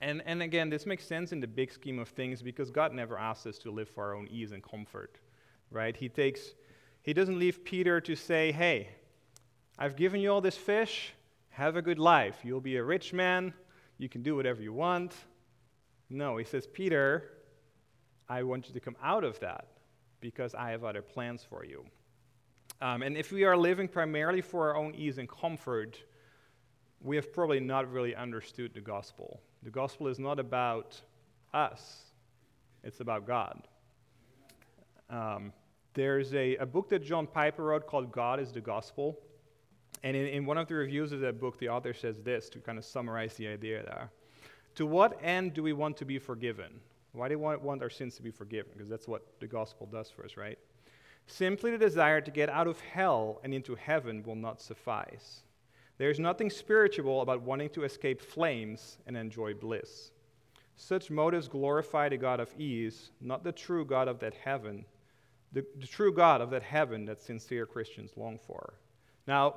And, 0.00 0.22
and 0.26 0.42
again, 0.42 0.70
this 0.70 0.86
makes 0.86 1.06
sense 1.06 1.32
in 1.32 1.40
the 1.40 1.46
big 1.46 1.72
scheme 1.72 1.98
of 1.98 2.08
things 2.08 2.42
because 2.42 2.70
God 2.70 2.92
never 2.92 3.18
asks 3.18 3.46
us 3.46 3.58
to 3.58 3.70
live 3.70 3.88
for 3.88 4.04
our 4.04 4.14
own 4.14 4.28
ease 4.28 4.52
and 4.52 4.62
comfort, 4.62 5.18
right? 5.70 5.96
He 5.96 6.08
takes, 6.08 6.54
he 7.02 7.12
doesn't 7.12 7.38
leave 7.38 7.64
Peter 7.64 8.00
to 8.00 8.14
say, 8.14 8.52
hey, 8.52 8.88
I've 9.78 9.96
given 9.96 10.20
you 10.20 10.32
all 10.32 10.40
this 10.40 10.56
fish, 10.56 11.12
have 11.50 11.76
a 11.76 11.82
good 11.82 11.98
life. 11.98 12.38
You'll 12.42 12.60
be 12.60 12.76
a 12.76 12.84
rich 12.84 13.12
man, 13.12 13.52
you 13.98 14.08
can 14.08 14.22
do 14.22 14.36
whatever 14.36 14.62
you 14.62 14.72
want. 14.72 15.14
No, 16.08 16.36
he 16.36 16.44
says, 16.44 16.66
Peter, 16.66 17.30
I 18.28 18.42
want 18.42 18.68
you 18.68 18.74
to 18.74 18.80
come 18.80 18.96
out 19.02 19.24
of 19.24 19.38
that 19.40 19.66
because 20.20 20.54
I 20.54 20.70
have 20.70 20.84
other 20.84 21.02
plans 21.02 21.44
for 21.48 21.64
you. 21.64 21.84
Um, 22.80 23.02
and 23.02 23.16
if 23.16 23.32
we 23.32 23.44
are 23.44 23.56
living 23.56 23.88
primarily 23.88 24.40
for 24.40 24.68
our 24.68 24.76
own 24.76 24.94
ease 24.94 25.18
and 25.18 25.28
comfort, 25.28 25.98
we 27.00 27.16
have 27.16 27.32
probably 27.32 27.60
not 27.60 27.90
really 27.90 28.14
understood 28.14 28.74
the 28.74 28.80
gospel. 28.80 29.40
The 29.62 29.70
gospel 29.70 30.08
is 30.08 30.18
not 30.18 30.38
about 30.38 31.00
us, 31.54 32.02
it's 32.84 33.00
about 33.00 33.26
God. 33.26 33.66
Um, 35.10 35.52
there's 35.94 36.34
a, 36.34 36.56
a 36.56 36.66
book 36.66 36.88
that 36.90 37.02
John 37.02 37.26
Piper 37.26 37.64
wrote 37.64 37.86
called 37.86 38.12
God 38.12 38.40
is 38.40 38.52
the 38.52 38.60
Gospel. 38.60 39.18
And 40.02 40.16
in, 40.16 40.26
in 40.26 40.46
one 40.46 40.58
of 40.58 40.68
the 40.68 40.74
reviews 40.74 41.12
of 41.12 41.20
that 41.20 41.40
book, 41.40 41.58
the 41.58 41.68
author 41.68 41.94
says 41.94 42.20
this 42.22 42.48
to 42.50 42.58
kind 42.58 42.78
of 42.78 42.84
summarize 42.84 43.34
the 43.34 43.48
idea 43.48 43.82
there. 43.82 44.10
To 44.76 44.86
what 44.86 45.18
end 45.22 45.54
do 45.54 45.62
we 45.62 45.72
want 45.72 45.96
to 45.96 46.04
be 46.04 46.18
forgiven? 46.18 46.80
Why 47.12 47.28
do 47.28 47.38
we 47.38 47.44
want, 47.44 47.62
want 47.62 47.82
our 47.82 47.90
sins 47.90 48.14
to 48.16 48.22
be 48.22 48.30
forgiven? 48.30 48.72
Because 48.74 48.90
that's 48.90 49.08
what 49.08 49.22
the 49.40 49.46
gospel 49.46 49.86
does 49.86 50.10
for 50.10 50.24
us, 50.24 50.36
right? 50.36 50.58
Simply 51.26 51.70
the 51.70 51.78
desire 51.78 52.20
to 52.20 52.30
get 52.30 52.50
out 52.50 52.66
of 52.66 52.78
hell 52.80 53.40
and 53.42 53.54
into 53.54 53.74
heaven 53.74 54.22
will 54.22 54.36
not 54.36 54.60
suffice. 54.60 55.42
There 55.98 56.10
is 56.10 56.20
nothing 56.20 56.50
spiritual 56.50 57.22
about 57.22 57.40
wanting 57.40 57.70
to 57.70 57.84
escape 57.84 58.20
flames 58.20 58.98
and 59.06 59.16
enjoy 59.16 59.54
bliss. 59.54 60.10
Such 60.76 61.10
motives 61.10 61.48
glorify 61.48 62.10
the 62.10 62.18
God 62.18 62.38
of 62.38 62.54
ease, 62.58 63.10
not 63.20 63.44
the 63.44 63.52
true 63.52 63.84
God 63.84 64.08
of 64.08 64.18
that 64.18 64.34
heaven, 64.34 64.84
the, 65.56 65.64
the 65.80 65.86
true 65.86 66.12
God 66.12 66.42
of 66.42 66.50
that 66.50 66.62
heaven 66.62 67.06
that 67.06 67.18
sincere 67.18 67.64
Christians 67.64 68.10
long 68.14 68.38
for. 68.46 68.74
Now, 69.26 69.54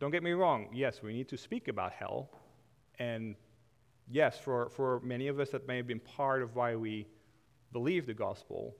don't 0.00 0.10
get 0.10 0.24
me 0.24 0.32
wrong. 0.32 0.68
Yes, 0.72 1.00
we 1.00 1.12
need 1.12 1.28
to 1.28 1.36
speak 1.36 1.68
about 1.68 1.92
hell. 1.92 2.28
And 2.98 3.36
yes, 4.10 4.36
for, 4.36 4.68
for 4.70 4.98
many 5.04 5.28
of 5.28 5.38
us, 5.38 5.50
that 5.50 5.68
may 5.68 5.76
have 5.76 5.86
been 5.86 6.00
part 6.00 6.42
of 6.42 6.56
why 6.56 6.74
we 6.74 7.06
believe 7.72 8.04
the 8.04 8.14
gospel. 8.14 8.74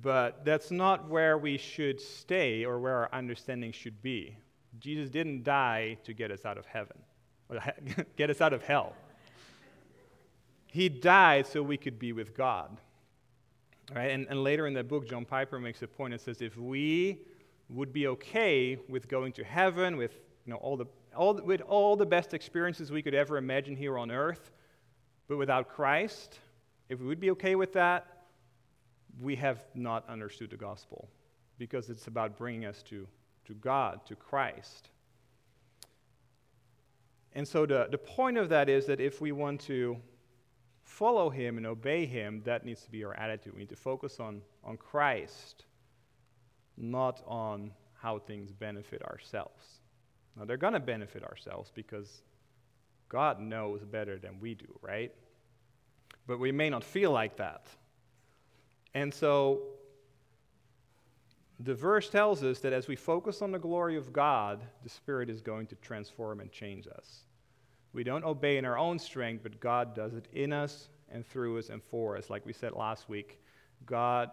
But 0.00 0.44
that's 0.44 0.70
not 0.70 1.08
where 1.08 1.36
we 1.36 1.58
should 1.58 2.00
stay 2.00 2.64
or 2.64 2.78
where 2.78 2.94
our 2.94 3.08
understanding 3.12 3.72
should 3.72 4.00
be. 4.02 4.36
Jesus 4.78 5.10
didn't 5.10 5.42
die 5.42 5.98
to 6.04 6.14
get 6.14 6.30
us 6.30 6.44
out 6.44 6.58
of 6.58 6.64
heaven, 6.64 6.96
or 7.48 7.58
get 8.16 8.30
us 8.30 8.40
out 8.40 8.52
of 8.52 8.62
hell. 8.62 8.94
He 10.66 10.88
died 10.88 11.48
so 11.48 11.60
we 11.60 11.76
could 11.76 11.98
be 11.98 12.12
with 12.12 12.36
God. 12.36 12.78
Right? 13.94 14.10
And, 14.10 14.26
and 14.28 14.42
later 14.42 14.66
in 14.66 14.74
the 14.74 14.84
book, 14.84 15.08
John 15.08 15.24
Piper 15.24 15.58
makes 15.58 15.82
a 15.82 15.88
point 15.88 16.12
and 16.12 16.20
says 16.20 16.40
if 16.40 16.56
we 16.56 17.18
would 17.68 17.92
be 17.92 18.06
okay 18.06 18.78
with 18.88 19.08
going 19.08 19.32
to 19.32 19.44
heaven, 19.44 19.96
with 19.96 20.12
you 20.46 20.52
know, 20.52 20.58
all 20.58 20.76
the, 20.76 20.86
all, 21.16 21.34
with 21.34 21.60
all 21.62 21.96
the 21.96 22.06
best 22.06 22.34
experiences 22.34 22.90
we 22.90 23.02
could 23.02 23.14
ever 23.14 23.36
imagine 23.36 23.76
here 23.76 23.98
on 23.98 24.10
earth, 24.10 24.52
but 25.28 25.36
without 25.36 25.68
Christ, 25.68 26.38
if 26.88 27.00
we 27.00 27.06
would 27.06 27.20
be 27.20 27.30
okay 27.30 27.54
with 27.54 27.72
that, 27.74 28.24
we 29.20 29.36
have 29.36 29.64
not 29.74 30.08
understood 30.08 30.50
the 30.50 30.56
gospel 30.56 31.08
because 31.58 31.90
it's 31.90 32.06
about 32.06 32.36
bringing 32.36 32.64
us 32.64 32.82
to, 32.84 33.06
to 33.46 33.54
God, 33.54 34.04
to 34.06 34.16
Christ. 34.16 34.88
And 37.34 37.46
so 37.46 37.66
the, 37.66 37.88
the 37.90 37.98
point 37.98 38.36
of 38.36 38.48
that 38.50 38.68
is 38.68 38.86
that 38.86 39.00
if 39.00 39.20
we 39.20 39.32
want 39.32 39.60
to 39.62 39.96
follow 40.92 41.30
him 41.30 41.56
and 41.56 41.66
obey 41.66 42.04
him, 42.04 42.42
that 42.44 42.64
needs 42.64 42.82
to 42.82 42.90
be 42.90 43.02
our 43.02 43.14
attitude. 43.14 43.54
We 43.54 43.60
need 43.60 43.70
to 43.70 43.76
focus 43.76 44.20
on, 44.20 44.42
on 44.62 44.76
Christ, 44.76 45.64
not 46.76 47.22
on 47.26 47.72
how 47.94 48.18
things 48.18 48.52
benefit 48.52 49.02
ourselves. 49.02 49.80
Now, 50.36 50.44
they're 50.44 50.56
going 50.58 50.74
to 50.74 50.80
benefit 50.80 51.24
ourselves 51.24 51.72
because 51.74 52.22
God 53.08 53.40
knows 53.40 53.82
better 53.84 54.18
than 54.18 54.38
we 54.40 54.54
do, 54.54 54.66
right? 54.82 55.12
But 56.26 56.38
we 56.38 56.52
may 56.52 56.68
not 56.68 56.84
feel 56.84 57.10
like 57.10 57.36
that. 57.36 57.66
And 58.94 59.12
so, 59.12 59.62
the 61.58 61.74
verse 61.74 62.10
tells 62.10 62.42
us 62.42 62.58
that 62.60 62.72
as 62.72 62.86
we 62.86 62.96
focus 62.96 63.40
on 63.40 63.50
the 63.50 63.58
glory 63.58 63.96
of 63.96 64.12
God, 64.12 64.60
the 64.82 64.90
Spirit 64.90 65.30
is 65.30 65.40
going 65.40 65.66
to 65.68 65.74
transform 65.76 66.40
and 66.40 66.52
change 66.52 66.86
us. 66.86 67.24
We 67.92 68.04
don't 68.04 68.24
obey 68.24 68.56
in 68.56 68.64
our 68.64 68.78
own 68.78 68.98
strength, 68.98 69.42
but 69.42 69.60
God 69.60 69.94
does 69.94 70.14
it 70.14 70.26
in 70.32 70.52
us 70.52 70.88
and 71.10 71.26
through 71.26 71.58
us 71.58 71.68
and 71.68 71.82
for 71.82 72.16
us. 72.16 72.30
Like 72.30 72.46
we 72.46 72.52
said 72.52 72.72
last 72.72 73.08
week, 73.08 73.40
God 73.84 74.30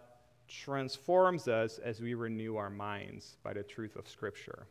transforms 0.48 1.48
us 1.48 1.78
as 1.78 2.00
we 2.00 2.14
renew 2.14 2.56
our 2.56 2.70
minds 2.70 3.38
by 3.44 3.54
the 3.54 3.64
truth 3.64 3.96
of 3.96 4.08
Scripture. 4.08 4.66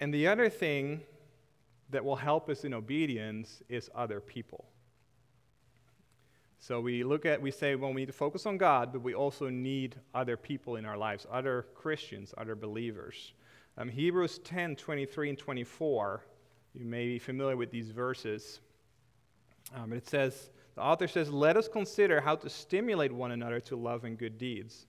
And 0.00 0.12
the 0.12 0.28
other 0.28 0.48
thing 0.48 1.02
that 1.90 2.04
will 2.04 2.16
help 2.16 2.48
us 2.48 2.64
in 2.64 2.74
obedience 2.74 3.62
is 3.68 3.90
other 3.94 4.20
people. 4.20 4.66
So 6.58 6.80
we 6.80 7.04
look 7.04 7.26
at, 7.26 7.42
we 7.42 7.50
say, 7.50 7.74
well, 7.74 7.92
we 7.92 8.02
need 8.02 8.06
to 8.06 8.12
focus 8.12 8.46
on 8.46 8.56
God, 8.56 8.92
but 8.92 9.02
we 9.02 9.14
also 9.14 9.50
need 9.50 9.96
other 10.14 10.36
people 10.36 10.76
in 10.76 10.86
our 10.86 10.96
lives, 10.96 11.26
other 11.30 11.66
Christians, 11.74 12.32
other 12.38 12.54
believers. 12.54 13.34
Um, 13.76 13.88
Hebrews 13.88 14.38
10 14.38 14.76
23 14.76 15.30
and 15.30 15.38
24, 15.38 16.24
you 16.74 16.84
may 16.84 17.06
be 17.06 17.18
familiar 17.18 17.56
with 17.56 17.70
these 17.70 17.90
verses. 17.90 18.60
Um, 19.74 19.92
it 19.92 20.06
says, 20.06 20.50
the 20.76 20.82
author 20.82 21.08
says, 21.08 21.30
Let 21.30 21.56
us 21.56 21.66
consider 21.66 22.20
how 22.20 22.36
to 22.36 22.48
stimulate 22.48 23.12
one 23.12 23.32
another 23.32 23.60
to 23.60 23.76
love 23.76 24.04
and 24.04 24.16
good 24.16 24.38
deeds, 24.38 24.86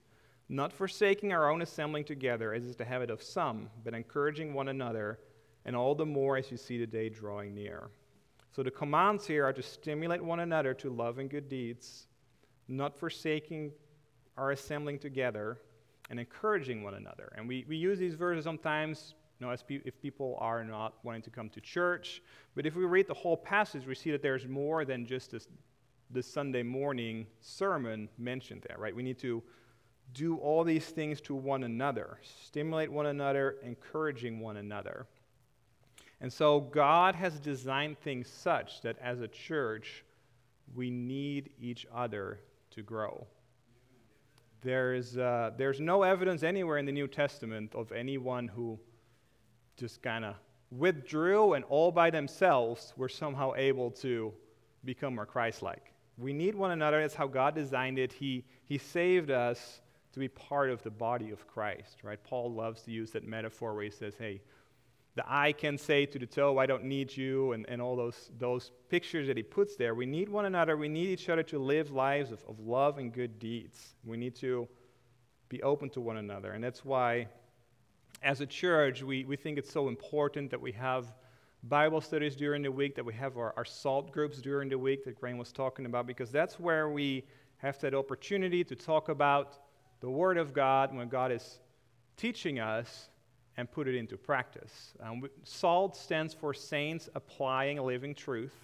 not 0.48 0.72
forsaking 0.72 1.32
our 1.32 1.50
own 1.50 1.62
assembling 1.62 2.04
together, 2.04 2.52
as 2.52 2.64
is 2.64 2.76
the 2.76 2.84
habit 2.84 3.10
of 3.10 3.22
some, 3.22 3.70
but 3.84 3.94
encouraging 3.94 4.54
one 4.54 4.68
another, 4.68 5.18
and 5.64 5.74
all 5.74 5.94
the 5.94 6.06
more 6.06 6.36
as 6.36 6.50
you 6.52 6.56
see 6.56 6.78
the 6.78 6.86
day 6.86 7.08
drawing 7.08 7.54
near. 7.54 7.88
So 8.52 8.62
the 8.62 8.70
commands 8.70 9.26
here 9.26 9.44
are 9.44 9.52
to 9.52 9.62
stimulate 9.62 10.22
one 10.22 10.40
another 10.40 10.74
to 10.74 10.90
love 10.90 11.18
and 11.18 11.28
good 11.28 11.48
deeds, 11.48 12.06
not 12.68 12.96
forsaking 12.96 13.72
our 14.36 14.52
assembling 14.52 14.98
together, 14.98 15.58
and 16.10 16.20
encouraging 16.20 16.82
one 16.82 16.94
another. 16.94 17.32
And 17.36 17.48
we, 17.48 17.64
we 17.68 17.76
use 17.76 17.98
these 17.98 18.14
verses 18.14 18.44
sometimes 18.44 19.14
you 19.38 19.46
know, 19.46 19.52
as 19.52 19.62
pe- 19.62 19.80
if 19.84 20.00
people 20.00 20.36
are 20.40 20.64
not 20.64 20.94
wanting 21.02 21.22
to 21.22 21.30
come 21.30 21.48
to 21.50 21.60
church. 21.60 22.22
But 22.54 22.66
if 22.66 22.74
we 22.74 22.84
read 22.84 23.06
the 23.06 23.14
whole 23.14 23.36
passage, 23.36 23.86
we 23.86 23.94
see 23.94 24.10
that 24.12 24.22
there's 24.22 24.46
more 24.46 24.84
than 24.84 25.04
just 25.06 25.30
this, 25.30 25.48
this 26.10 26.26
Sunday 26.26 26.62
morning 26.62 27.26
sermon 27.40 28.08
mentioned 28.18 28.64
there, 28.66 28.78
right? 28.78 28.94
We 28.94 29.02
need 29.02 29.18
to 29.18 29.42
do 30.14 30.36
all 30.36 30.64
these 30.64 30.86
things 30.86 31.20
to 31.22 31.34
one 31.34 31.64
another, 31.64 32.18
stimulate 32.22 32.90
one 32.90 33.06
another, 33.06 33.56
encouraging 33.62 34.40
one 34.40 34.56
another. 34.56 35.06
And 36.20 36.32
so 36.32 36.60
God 36.60 37.14
has 37.14 37.38
designed 37.38 37.98
things 37.98 38.28
such 38.28 38.80
that 38.82 38.96
as 39.02 39.20
a 39.20 39.28
church, 39.28 40.04
we 40.74 40.90
need 40.90 41.50
each 41.60 41.86
other 41.94 42.40
to 42.70 42.82
grow. 42.82 43.26
There's, 44.62 45.16
uh, 45.16 45.52
there's 45.56 45.80
no 45.80 46.02
evidence 46.02 46.42
anywhere 46.42 46.78
in 46.78 46.86
the 46.86 46.92
New 46.92 47.08
Testament 47.08 47.74
of 47.74 47.92
anyone 47.92 48.48
who 48.48 48.78
just 49.76 50.02
kind 50.02 50.24
of 50.24 50.34
withdrew 50.70 51.52
and 51.54 51.64
all 51.66 51.92
by 51.92 52.10
themselves 52.10 52.92
were 52.96 53.08
somehow 53.08 53.52
able 53.56 53.90
to 53.90 54.32
become 54.84 55.14
more 55.14 55.26
Christ 55.26 55.62
like. 55.62 55.92
We 56.18 56.32
need 56.32 56.54
one 56.54 56.70
another. 56.70 57.00
That's 57.00 57.14
how 57.14 57.26
God 57.26 57.54
designed 57.54 57.98
it. 57.98 58.12
He, 58.12 58.44
he 58.64 58.78
saved 58.78 59.30
us 59.30 59.80
to 60.12 60.18
be 60.18 60.28
part 60.28 60.70
of 60.70 60.82
the 60.82 60.90
body 60.90 61.30
of 61.30 61.46
Christ, 61.46 61.98
right? 62.02 62.18
Paul 62.24 62.52
loves 62.52 62.82
to 62.82 62.90
use 62.90 63.10
that 63.10 63.26
metaphor 63.26 63.74
where 63.74 63.84
he 63.84 63.90
says, 63.90 64.14
hey, 64.18 64.40
the 65.16 65.24
eye 65.26 65.52
can 65.52 65.78
say 65.78 66.04
to 66.04 66.18
the 66.18 66.26
toe, 66.26 66.58
I 66.58 66.66
don't 66.66 66.84
need 66.84 67.16
you, 67.16 67.52
and, 67.52 67.64
and 67.68 67.80
all 67.80 67.96
those, 67.96 68.30
those 68.38 68.70
pictures 68.90 69.26
that 69.28 69.36
he 69.38 69.42
puts 69.42 69.74
there. 69.74 69.94
We 69.94 70.04
need 70.04 70.28
one 70.28 70.44
another. 70.44 70.76
We 70.76 70.88
need 70.88 71.08
each 71.08 71.30
other 71.30 71.42
to 71.44 71.58
live 71.58 71.90
lives 71.90 72.30
of, 72.32 72.44
of 72.46 72.60
love 72.60 72.98
and 72.98 73.10
good 73.10 73.38
deeds. 73.38 73.94
We 74.04 74.18
need 74.18 74.36
to 74.36 74.68
be 75.48 75.62
open 75.62 75.88
to 75.90 76.02
one 76.02 76.18
another. 76.18 76.52
And 76.52 76.62
that's 76.62 76.84
why, 76.84 77.28
as 78.22 78.42
a 78.42 78.46
church, 78.46 79.02
we, 79.02 79.24
we 79.24 79.36
think 79.36 79.56
it's 79.56 79.72
so 79.72 79.88
important 79.88 80.50
that 80.50 80.60
we 80.60 80.72
have 80.72 81.06
Bible 81.62 82.02
studies 82.02 82.36
during 82.36 82.62
the 82.62 82.70
week, 82.70 82.94
that 82.94 83.04
we 83.04 83.14
have 83.14 83.38
our, 83.38 83.54
our 83.56 83.64
SALT 83.64 84.12
groups 84.12 84.42
during 84.42 84.68
the 84.68 84.78
week 84.78 85.02
that 85.06 85.18
Graham 85.18 85.38
was 85.38 85.50
talking 85.50 85.86
about, 85.86 86.06
because 86.06 86.30
that's 86.30 86.60
where 86.60 86.90
we 86.90 87.24
have 87.56 87.80
that 87.80 87.94
opportunity 87.94 88.62
to 88.64 88.76
talk 88.76 89.08
about 89.08 89.60
the 90.00 90.10
Word 90.10 90.36
of 90.36 90.52
God 90.52 90.94
when 90.94 91.08
God 91.08 91.32
is 91.32 91.58
teaching 92.18 92.60
us 92.60 93.08
and 93.56 93.70
put 93.70 93.88
it 93.88 93.94
into 93.94 94.16
practice. 94.16 94.92
Um, 95.00 95.28
SALT 95.44 95.96
stands 95.96 96.34
for 96.34 96.52
Saints 96.52 97.08
Applying 97.14 97.78
Living 97.80 98.14
Truth. 98.14 98.54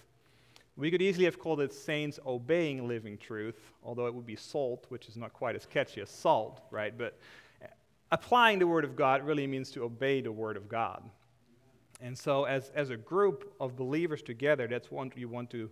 We 0.75 0.89
could 0.89 1.01
easily 1.01 1.25
have 1.25 1.39
called 1.39 1.61
it 1.61 1.73
Saints 1.73 2.19
Obeying 2.25 2.87
Living 2.87 3.17
Truth, 3.17 3.59
although 3.83 4.07
it 4.07 4.13
would 4.13 4.25
be 4.25 4.35
salt, 4.35 4.85
which 4.89 5.07
is 5.07 5.15
not 5.15 5.33
quite 5.33 5.55
as 5.55 5.65
catchy 5.65 6.01
as 6.01 6.09
salt, 6.09 6.61
right? 6.71 6.97
But 6.97 7.19
uh, 7.61 7.67
applying 8.11 8.59
the 8.59 8.67
Word 8.67 8.83
of 8.83 8.95
God 8.95 9.23
really 9.23 9.45
means 9.45 9.69
to 9.71 9.83
obey 9.83 10.21
the 10.21 10.31
Word 10.31 10.57
of 10.57 10.67
God. 10.67 11.03
And 12.01 12.17
so, 12.17 12.45
as, 12.45 12.71
as 12.75 12.89
a 12.89 12.97
group 12.97 13.53
of 13.59 13.77
believers 13.77 14.21
together, 14.21 14.67
that's 14.67 14.91
what 14.91 15.15
you 15.17 15.29
want 15.29 15.49
to, 15.51 15.69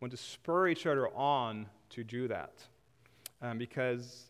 want 0.00 0.10
to 0.10 0.16
spur 0.16 0.68
each 0.68 0.86
other 0.86 1.08
on 1.16 1.66
to 1.90 2.04
do 2.04 2.28
that. 2.28 2.52
Um, 3.40 3.58
because 3.58 4.26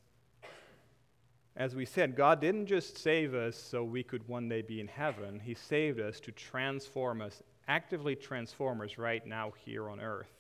as 1.56 1.74
we 1.74 1.84
said, 1.84 2.16
God 2.16 2.40
didn't 2.40 2.66
just 2.66 2.96
save 2.96 3.34
us 3.34 3.56
so 3.56 3.84
we 3.84 4.02
could 4.02 4.26
one 4.26 4.48
day 4.48 4.62
be 4.62 4.80
in 4.80 4.88
heaven. 4.88 5.38
He 5.38 5.54
saved 5.54 6.00
us 6.00 6.18
to 6.20 6.32
transform 6.32 7.20
us, 7.20 7.42
actively 7.68 8.16
transform 8.16 8.80
us 8.80 8.96
right 8.96 9.26
now 9.26 9.52
here 9.64 9.90
on 9.90 10.00
earth. 10.00 10.30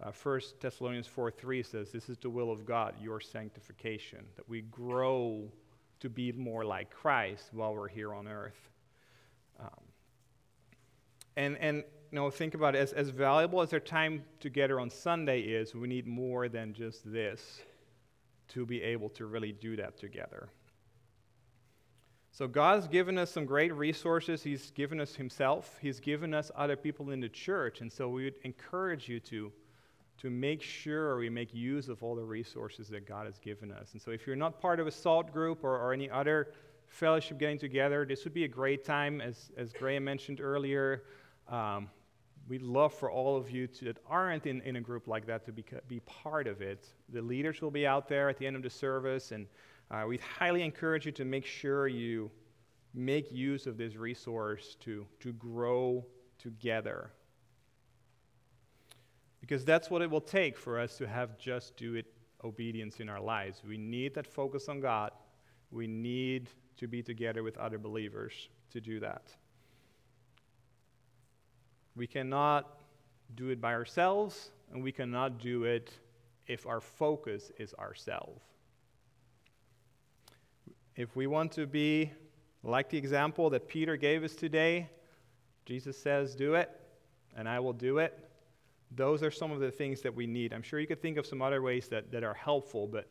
Uh, 0.00 0.12
1 0.22 0.40
Thessalonians 0.60 1.06
4 1.06 1.30
3 1.30 1.62
says, 1.62 1.90
This 1.90 2.08
is 2.08 2.18
the 2.18 2.30
will 2.30 2.52
of 2.52 2.64
God, 2.64 2.94
your 3.00 3.20
sanctification, 3.20 4.24
that 4.36 4.48
we 4.48 4.60
grow 4.62 5.50
to 6.00 6.08
be 6.08 6.30
more 6.32 6.64
like 6.64 6.90
Christ 6.90 7.48
while 7.52 7.74
we're 7.74 7.88
here 7.88 8.14
on 8.14 8.28
earth. 8.28 8.70
Um, 9.58 9.68
and, 11.36 11.56
and 11.58 11.78
you 11.78 12.16
know, 12.16 12.30
think 12.30 12.54
about 12.54 12.76
it, 12.76 12.78
as, 12.78 12.92
as 12.92 13.08
valuable 13.08 13.62
as 13.62 13.72
our 13.72 13.80
time 13.80 14.22
together 14.38 14.78
on 14.78 14.90
Sunday 14.90 15.40
is, 15.40 15.74
we 15.74 15.88
need 15.88 16.06
more 16.06 16.48
than 16.48 16.72
just 16.72 17.10
this 17.10 17.62
to 18.48 18.66
be 18.66 18.82
able 18.82 19.08
to 19.10 19.26
really 19.26 19.52
do 19.52 19.76
that 19.76 19.98
together. 19.98 20.48
So, 22.30 22.46
God's 22.46 22.86
given 22.86 23.16
us 23.16 23.30
some 23.30 23.46
great 23.46 23.72
resources. 23.74 24.42
He's 24.42 24.70
given 24.72 25.00
us 25.00 25.14
Himself, 25.14 25.78
He's 25.80 26.00
given 26.00 26.34
us 26.34 26.50
other 26.54 26.76
people 26.76 27.10
in 27.10 27.20
the 27.20 27.30
church. 27.30 27.80
And 27.80 27.90
so, 27.90 28.10
we 28.10 28.24
would 28.24 28.34
encourage 28.42 29.08
you 29.08 29.20
to, 29.20 29.50
to 30.18 30.30
make 30.30 30.60
sure 30.60 31.16
we 31.16 31.30
make 31.30 31.54
use 31.54 31.88
of 31.88 32.02
all 32.02 32.14
the 32.14 32.24
resources 32.24 32.88
that 32.88 33.06
God 33.06 33.24
has 33.24 33.38
given 33.38 33.72
us. 33.72 33.92
And 33.92 34.02
so, 34.02 34.10
if 34.10 34.26
you're 34.26 34.36
not 34.36 34.60
part 34.60 34.80
of 34.80 34.86
a 34.86 34.90
SALT 34.90 35.32
group 35.32 35.64
or, 35.64 35.78
or 35.78 35.94
any 35.94 36.10
other 36.10 36.48
fellowship 36.88 37.38
getting 37.38 37.58
together, 37.58 38.04
this 38.04 38.24
would 38.24 38.34
be 38.34 38.44
a 38.44 38.48
great 38.48 38.84
time, 38.84 39.22
as, 39.22 39.50
as 39.56 39.72
Graham 39.72 40.04
mentioned 40.04 40.40
earlier. 40.40 41.04
Um, 41.48 41.88
we'd 42.48 42.62
love 42.62 42.94
for 42.94 43.10
all 43.10 43.36
of 43.36 43.50
you 43.50 43.66
to, 43.66 43.86
that 43.86 43.98
aren't 44.08 44.46
in, 44.46 44.60
in 44.62 44.76
a 44.76 44.80
group 44.80 45.08
like 45.08 45.26
that 45.26 45.44
to 45.46 45.52
be, 45.52 45.64
be 45.88 46.00
part 46.00 46.46
of 46.46 46.62
it. 46.62 46.86
The 47.12 47.22
leaders 47.22 47.60
will 47.60 47.70
be 47.70 47.86
out 47.86 48.08
there 48.08 48.28
at 48.28 48.38
the 48.38 48.46
end 48.46 48.56
of 48.56 48.62
the 48.62 48.70
service, 48.70 49.32
and 49.32 49.46
uh, 49.90 50.04
we'd 50.06 50.20
highly 50.20 50.62
encourage 50.62 51.06
you 51.06 51.12
to 51.12 51.24
make 51.24 51.44
sure 51.44 51.88
you 51.88 52.30
make 52.94 53.30
use 53.30 53.66
of 53.66 53.76
this 53.76 53.96
resource 53.96 54.76
to, 54.80 55.06
to 55.20 55.32
grow 55.34 56.04
together. 56.38 57.10
Because 59.40 59.64
that's 59.64 59.90
what 59.90 60.02
it 60.02 60.10
will 60.10 60.20
take 60.20 60.56
for 60.56 60.78
us 60.78 60.96
to 60.98 61.06
have 61.06 61.38
just 61.38 61.76
do 61.76 61.94
it 61.94 62.06
obedience 62.42 63.00
in 63.00 63.08
our 63.08 63.20
lives. 63.20 63.62
We 63.66 63.76
need 63.76 64.14
that 64.14 64.26
focus 64.26 64.68
on 64.68 64.80
God. 64.80 65.10
We 65.70 65.86
need 65.86 66.48
to 66.78 66.86
be 66.86 67.02
together 67.02 67.42
with 67.42 67.56
other 67.58 67.78
believers 67.78 68.48
to 68.70 68.80
do 68.80 69.00
that. 69.00 69.34
We 71.96 72.06
cannot 72.06 72.78
do 73.34 73.48
it 73.48 73.60
by 73.60 73.72
ourselves, 73.72 74.50
and 74.70 74.82
we 74.82 74.92
cannot 74.92 75.38
do 75.38 75.64
it 75.64 75.90
if 76.46 76.66
our 76.66 76.80
focus 76.80 77.50
is 77.58 77.72
ourselves. 77.74 78.42
If 80.94 81.16
we 81.16 81.26
want 81.26 81.52
to 81.52 81.66
be 81.66 82.12
like 82.62 82.90
the 82.90 82.98
example 82.98 83.48
that 83.50 83.66
Peter 83.66 83.96
gave 83.96 84.24
us 84.24 84.34
today, 84.34 84.88
Jesus 85.64 85.96
says, 85.96 86.34
Do 86.34 86.54
it, 86.54 86.70
and 87.36 87.48
I 87.48 87.60
will 87.60 87.72
do 87.72 87.98
it. 87.98 88.28
Those 88.94 89.22
are 89.22 89.30
some 89.30 89.50
of 89.50 89.60
the 89.60 89.70
things 89.70 90.02
that 90.02 90.14
we 90.14 90.26
need. 90.26 90.52
I'm 90.52 90.62
sure 90.62 90.78
you 90.78 90.86
could 90.86 91.02
think 91.02 91.16
of 91.16 91.26
some 91.26 91.42
other 91.42 91.62
ways 91.62 91.88
that, 91.88 92.12
that 92.12 92.22
are 92.22 92.34
helpful, 92.34 92.86
but 92.86 93.10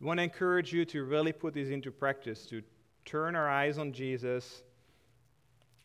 I 0.00 0.04
want 0.04 0.18
to 0.18 0.24
encourage 0.24 0.72
you 0.72 0.84
to 0.86 1.04
really 1.04 1.32
put 1.32 1.52
these 1.52 1.70
into 1.70 1.90
practice, 1.90 2.46
to 2.46 2.62
turn 3.04 3.34
our 3.34 3.48
eyes 3.48 3.78
on 3.78 3.92
Jesus 3.92 4.62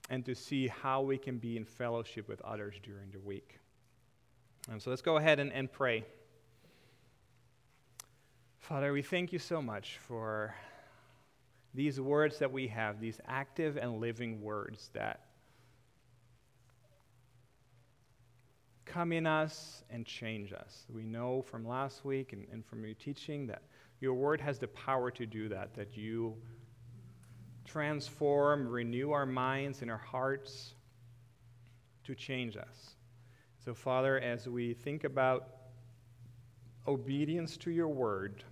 and 0.09 0.25
to 0.25 0.35
see 0.35 0.67
how 0.67 1.01
we 1.01 1.17
can 1.17 1.37
be 1.37 1.57
in 1.57 1.65
fellowship 1.65 2.27
with 2.27 2.41
others 2.41 2.75
during 2.83 3.09
the 3.11 3.19
week. 3.19 3.59
And 4.69 4.81
so 4.81 4.89
let's 4.89 5.01
go 5.01 5.17
ahead 5.17 5.39
and, 5.39 5.51
and 5.51 5.71
pray. 5.71 6.05
Father, 8.59 8.91
we 8.91 9.01
thank 9.01 9.31
you 9.31 9.39
so 9.39 9.61
much 9.61 9.99
for 10.07 10.55
these 11.73 11.99
words 11.99 12.39
that 12.39 12.51
we 12.51 12.67
have, 12.67 12.99
these 12.99 13.19
active 13.27 13.77
and 13.77 13.99
living 13.99 14.41
words 14.41 14.89
that 14.93 15.21
come 18.85 19.11
in 19.11 19.27
us 19.27 19.83
and 19.89 20.05
change 20.05 20.53
us. 20.53 20.85
We 20.89 21.03
know 21.03 21.41
from 21.41 21.67
last 21.67 22.05
week 22.05 22.33
and, 22.33 22.47
and 22.51 22.65
from 22.65 22.85
your 22.85 22.93
teaching 22.93 23.45
that 23.47 23.63
your 23.99 24.13
word 24.13 24.39
has 24.41 24.57
the 24.57 24.69
power 24.69 25.11
to 25.11 25.25
do 25.25 25.49
that, 25.49 25.73
that 25.75 25.97
you 25.97 26.35
transform, 27.75 28.65
renew 28.65 29.11
our 29.11 29.25
minds 29.25 29.81
and 29.81 29.91
our 29.91 29.97
hearts 29.97 30.75
to 32.05 32.15
change 32.15 32.55
us. 32.55 32.95
So, 33.65 33.73
Father, 33.73 34.17
as 34.17 34.47
we 34.47 34.73
think 34.73 35.03
about 35.03 35.49
obedience 36.87 37.57
to 37.57 37.71
your 37.71 37.89
word, 37.89 38.45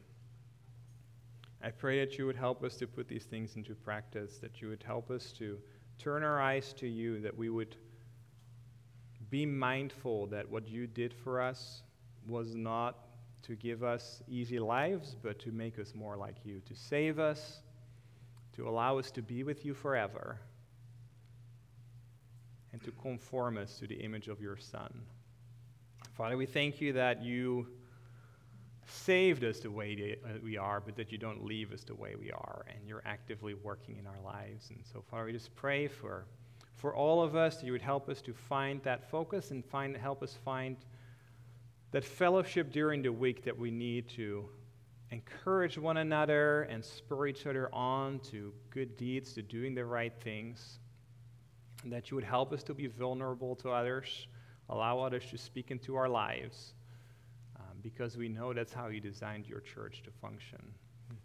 I 1.64 1.70
pray 1.72 2.02
that 2.02 2.18
you 2.18 2.26
would 2.26 2.36
help 2.36 2.66
us 2.66 2.76
to 2.76 2.86
put 2.86 3.08
these 3.08 3.24
things 3.24 3.56
into 3.56 3.76
practice, 3.76 4.40
that 4.40 4.62
you 4.62 4.68
would 4.68 4.84
help 4.84 5.10
us 5.10 5.32
to 5.38 5.58
turn 5.98 6.22
our 6.22 6.42
eyes 6.42 6.74
to 6.74 6.88
you, 6.90 7.22
that 7.22 7.38
we 7.38 7.50
would 7.50 7.78
be 9.30 9.46
mindful 9.46 10.28
that 10.28 10.52
what 10.52 10.68
you 10.68 10.86
did 10.86 11.14
for 11.14 11.40
us 11.40 11.84
was 12.28 12.56
not 12.56 12.98
to 13.44 13.56
give 13.56 13.84
us 13.84 14.22
easy 14.28 14.60
lives, 14.60 15.16
but 15.24 15.40
to 15.40 15.54
make 15.54 15.80
us 15.80 15.96
more 15.96 16.18
like 16.18 16.36
you, 16.44 16.60
to 16.66 16.76
save 16.76 17.20
us, 17.20 17.62
to 18.56 18.68
allow 18.68 18.98
us 19.00 19.12
to 19.12 19.22
be 19.22 19.44
with 19.44 19.66
you 19.66 19.74
forever, 19.74 20.40
and 22.72 22.84
to 22.84 22.92
conform 22.92 23.58
us 23.58 23.78
to 23.80 23.88
the 23.88 23.96
image 23.96 24.28
of 24.28 24.42
your 24.42 24.58
Son. 24.58 25.02
Father, 26.14 26.38
we 26.38 26.46
thank 26.46 26.82
you 26.82 26.94
that 26.94 27.24
you 27.24 27.68
saved 28.88 29.44
us 29.44 29.60
the 29.60 29.72
way 29.72 30.18
uh, 30.24 30.40
we 30.44 30.58
are, 30.58 30.80
but 30.80 30.96
that 30.96 31.12
you 31.12 31.18
don't 31.18 31.44
leave 31.44 31.72
us 31.72 31.84
the 31.84 31.96
way 31.96 32.16
we 32.16 32.32
are, 32.32 32.66
and 32.68 32.88
you're 32.88 33.02
actively 33.06 33.54
working 33.54 33.98
in 33.98 34.06
our 34.06 34.20
lives. 34.24 34.70
And 34.70 34.84
so, 34.92 35.04
Father, 35.10 35.26
we 35.26 35.34
just 35.34 35.56
pray 35.56 35.88
for, 35.88 36.26
for 36.76 36.96
all 36.96 37.24
of 37.24 37.36
us 37.36 37.58
that 37.58 37.66
you 37.66 37.72
would 37.72 37.82
help 37.82 38.10
us 38.10 38.22
to 38.24 38.34
find 38.34 38.82
that 38.84 39.10
focus 39.10 39.52
and 39.52 39.64
find, 39.64 39.96
help 39.96 40.22
us 40.22 40.38
find 40.44 40.78
that 41.92 42.04
fellowship 42.04 42.72
during 42.72 43.02
the 43.02 43.12
week 43.12 43.44
that 43.44 43.58
we 43.58 43.72
need 43.72 44.10
to 44.10 44.50
encourage 45.14 45.78
one 45.78 45.98
another 45.98 46.64
and 46.64 46.84
spur 46.84 47.28
each 47.28 47.46
other 47.46 47.74
on 47.74 48.20
to 48.32 48.52
good 48.72 48.98
deeds, 48.98 49.34
to 49.34 49.42
doing 49.42 49.76
the 49.76 49.86
right 49.86 50.14
things. 50.22 50.80
And 51.84 51.94
that 51.94 52.10
you 52.10 52.16
would 52.16 52.24
help 52.24 52.52
us 52.52 52.64
to 52.64 52.74
be 52.74 52.88
vulnerable 52.88 53.56
to 53.58 53.70
others, 53.70 54.28
allow 54.70 55.00
others 55.00 55.24
to 55.32 55.38
speak 55.38 55.70
into 55.70 55.96
our 55.96 56.10
lives, 56.10 56.74
um, 57.58 57.78
because 57.82 58.18
we 58.18 58.28
know 58.28 58.54
that's 58.54 58.74
how 58.74 58.88
you 58.88 59.00
designed 59.00 59.48
your 59.48 59.60
church 59.60 60.02
to 60.04 60.12
function. 60.12 60.60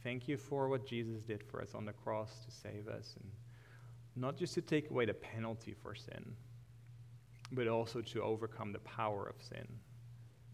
Thank 0.02 0.28
you 0.28 0.36
for 0.36 0.68
what 0.68 0.86
Jesus 0.86 1.22
did 1.22 1.42
for 1.42 1.62
us 1.62 1.74
on 1.74 1.84
the 1.84 1.92
cross 1.92 2.30
to 2.44 2.50
save 2.50 2.88
us, 2.88 3.14
and 3.20 3.30
not 4.16 4.36
just 4.36 4.54
to 4.54 4.60
take 4.60 4.90
away 4.90 5.06
the 5.06 5.14
penalty 5.14 5.74
for 5.82 5.94
sin, 5.94 6.34
but 7.52 7.68
also 7.68 8.00
to 8.00 8.22
overcome 8.22 8.72
the 8.72 8.80
power 8.80 9.26
of 9.26 9.42
sin. 9.42 9.66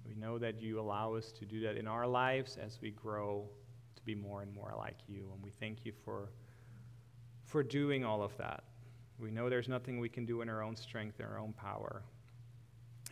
We 0.06 0.14
know 0.14 0.38
that 0.38 0.60
you 0.60 0.80
allow 0.80 1.14
us 1.14 1.32
to 1.32 1.44
do 1.44 1.60
that 1.60 1.76
in 1.76 1.86
our 1.86 2.06
lives 2.06 2.56
as 2.56 2.78
we 2.80 2.90
grow 2.90 3.48
to 3.96 4.02
be 4.02 4.14
more 4.14 4.42
and 4.42 4.54
more 4.54 4.74
like 4.76 4.98
you. 5.08 5.30
And 5.34 5.42
we 5.42 5.50
thank 5.50 5.84
you 5.84 5.92
for, 6.04 6.30
for 7.44 7.62
doing 7.62 8.04
all 8.04 8.22
of 8.22 8.36
that. 8.38 8.64
We 9.18 9.30
know 9.30 9.48
there's 9.48 9.68
nothing 9.68 9.98
we 9.98 10.08
can 10.08 10.26
do 10.26 10.42
in 10.42 10.48
our 10.48 10.62
own 10.62 10.76
strength, 10.76 11.20
in 11.20 11.26
our 11.26 11.38
own 11.38 11.52
power. 11.52 12.02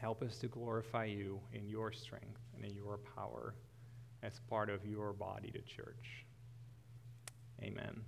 Help 0.01 0.23
us 0.23 0.37
to 0.39 0.49
glorify 0.49 1.05
you 1.05 1.41
in 1.53 1.69
your 1.69 1.93
strength 1.93 2.41
and 2.57 2.65
in 2.65 2.75
your 2.75 2.99
power 3.17 3.55
as 4.23 4.41
part 4.49 4.69
of 4.69 4.85
your 4.85 5.13
body, 5.13 5.51
the 5.53 5.61
church. 5.61 6.27
Amen. 7.63 8.03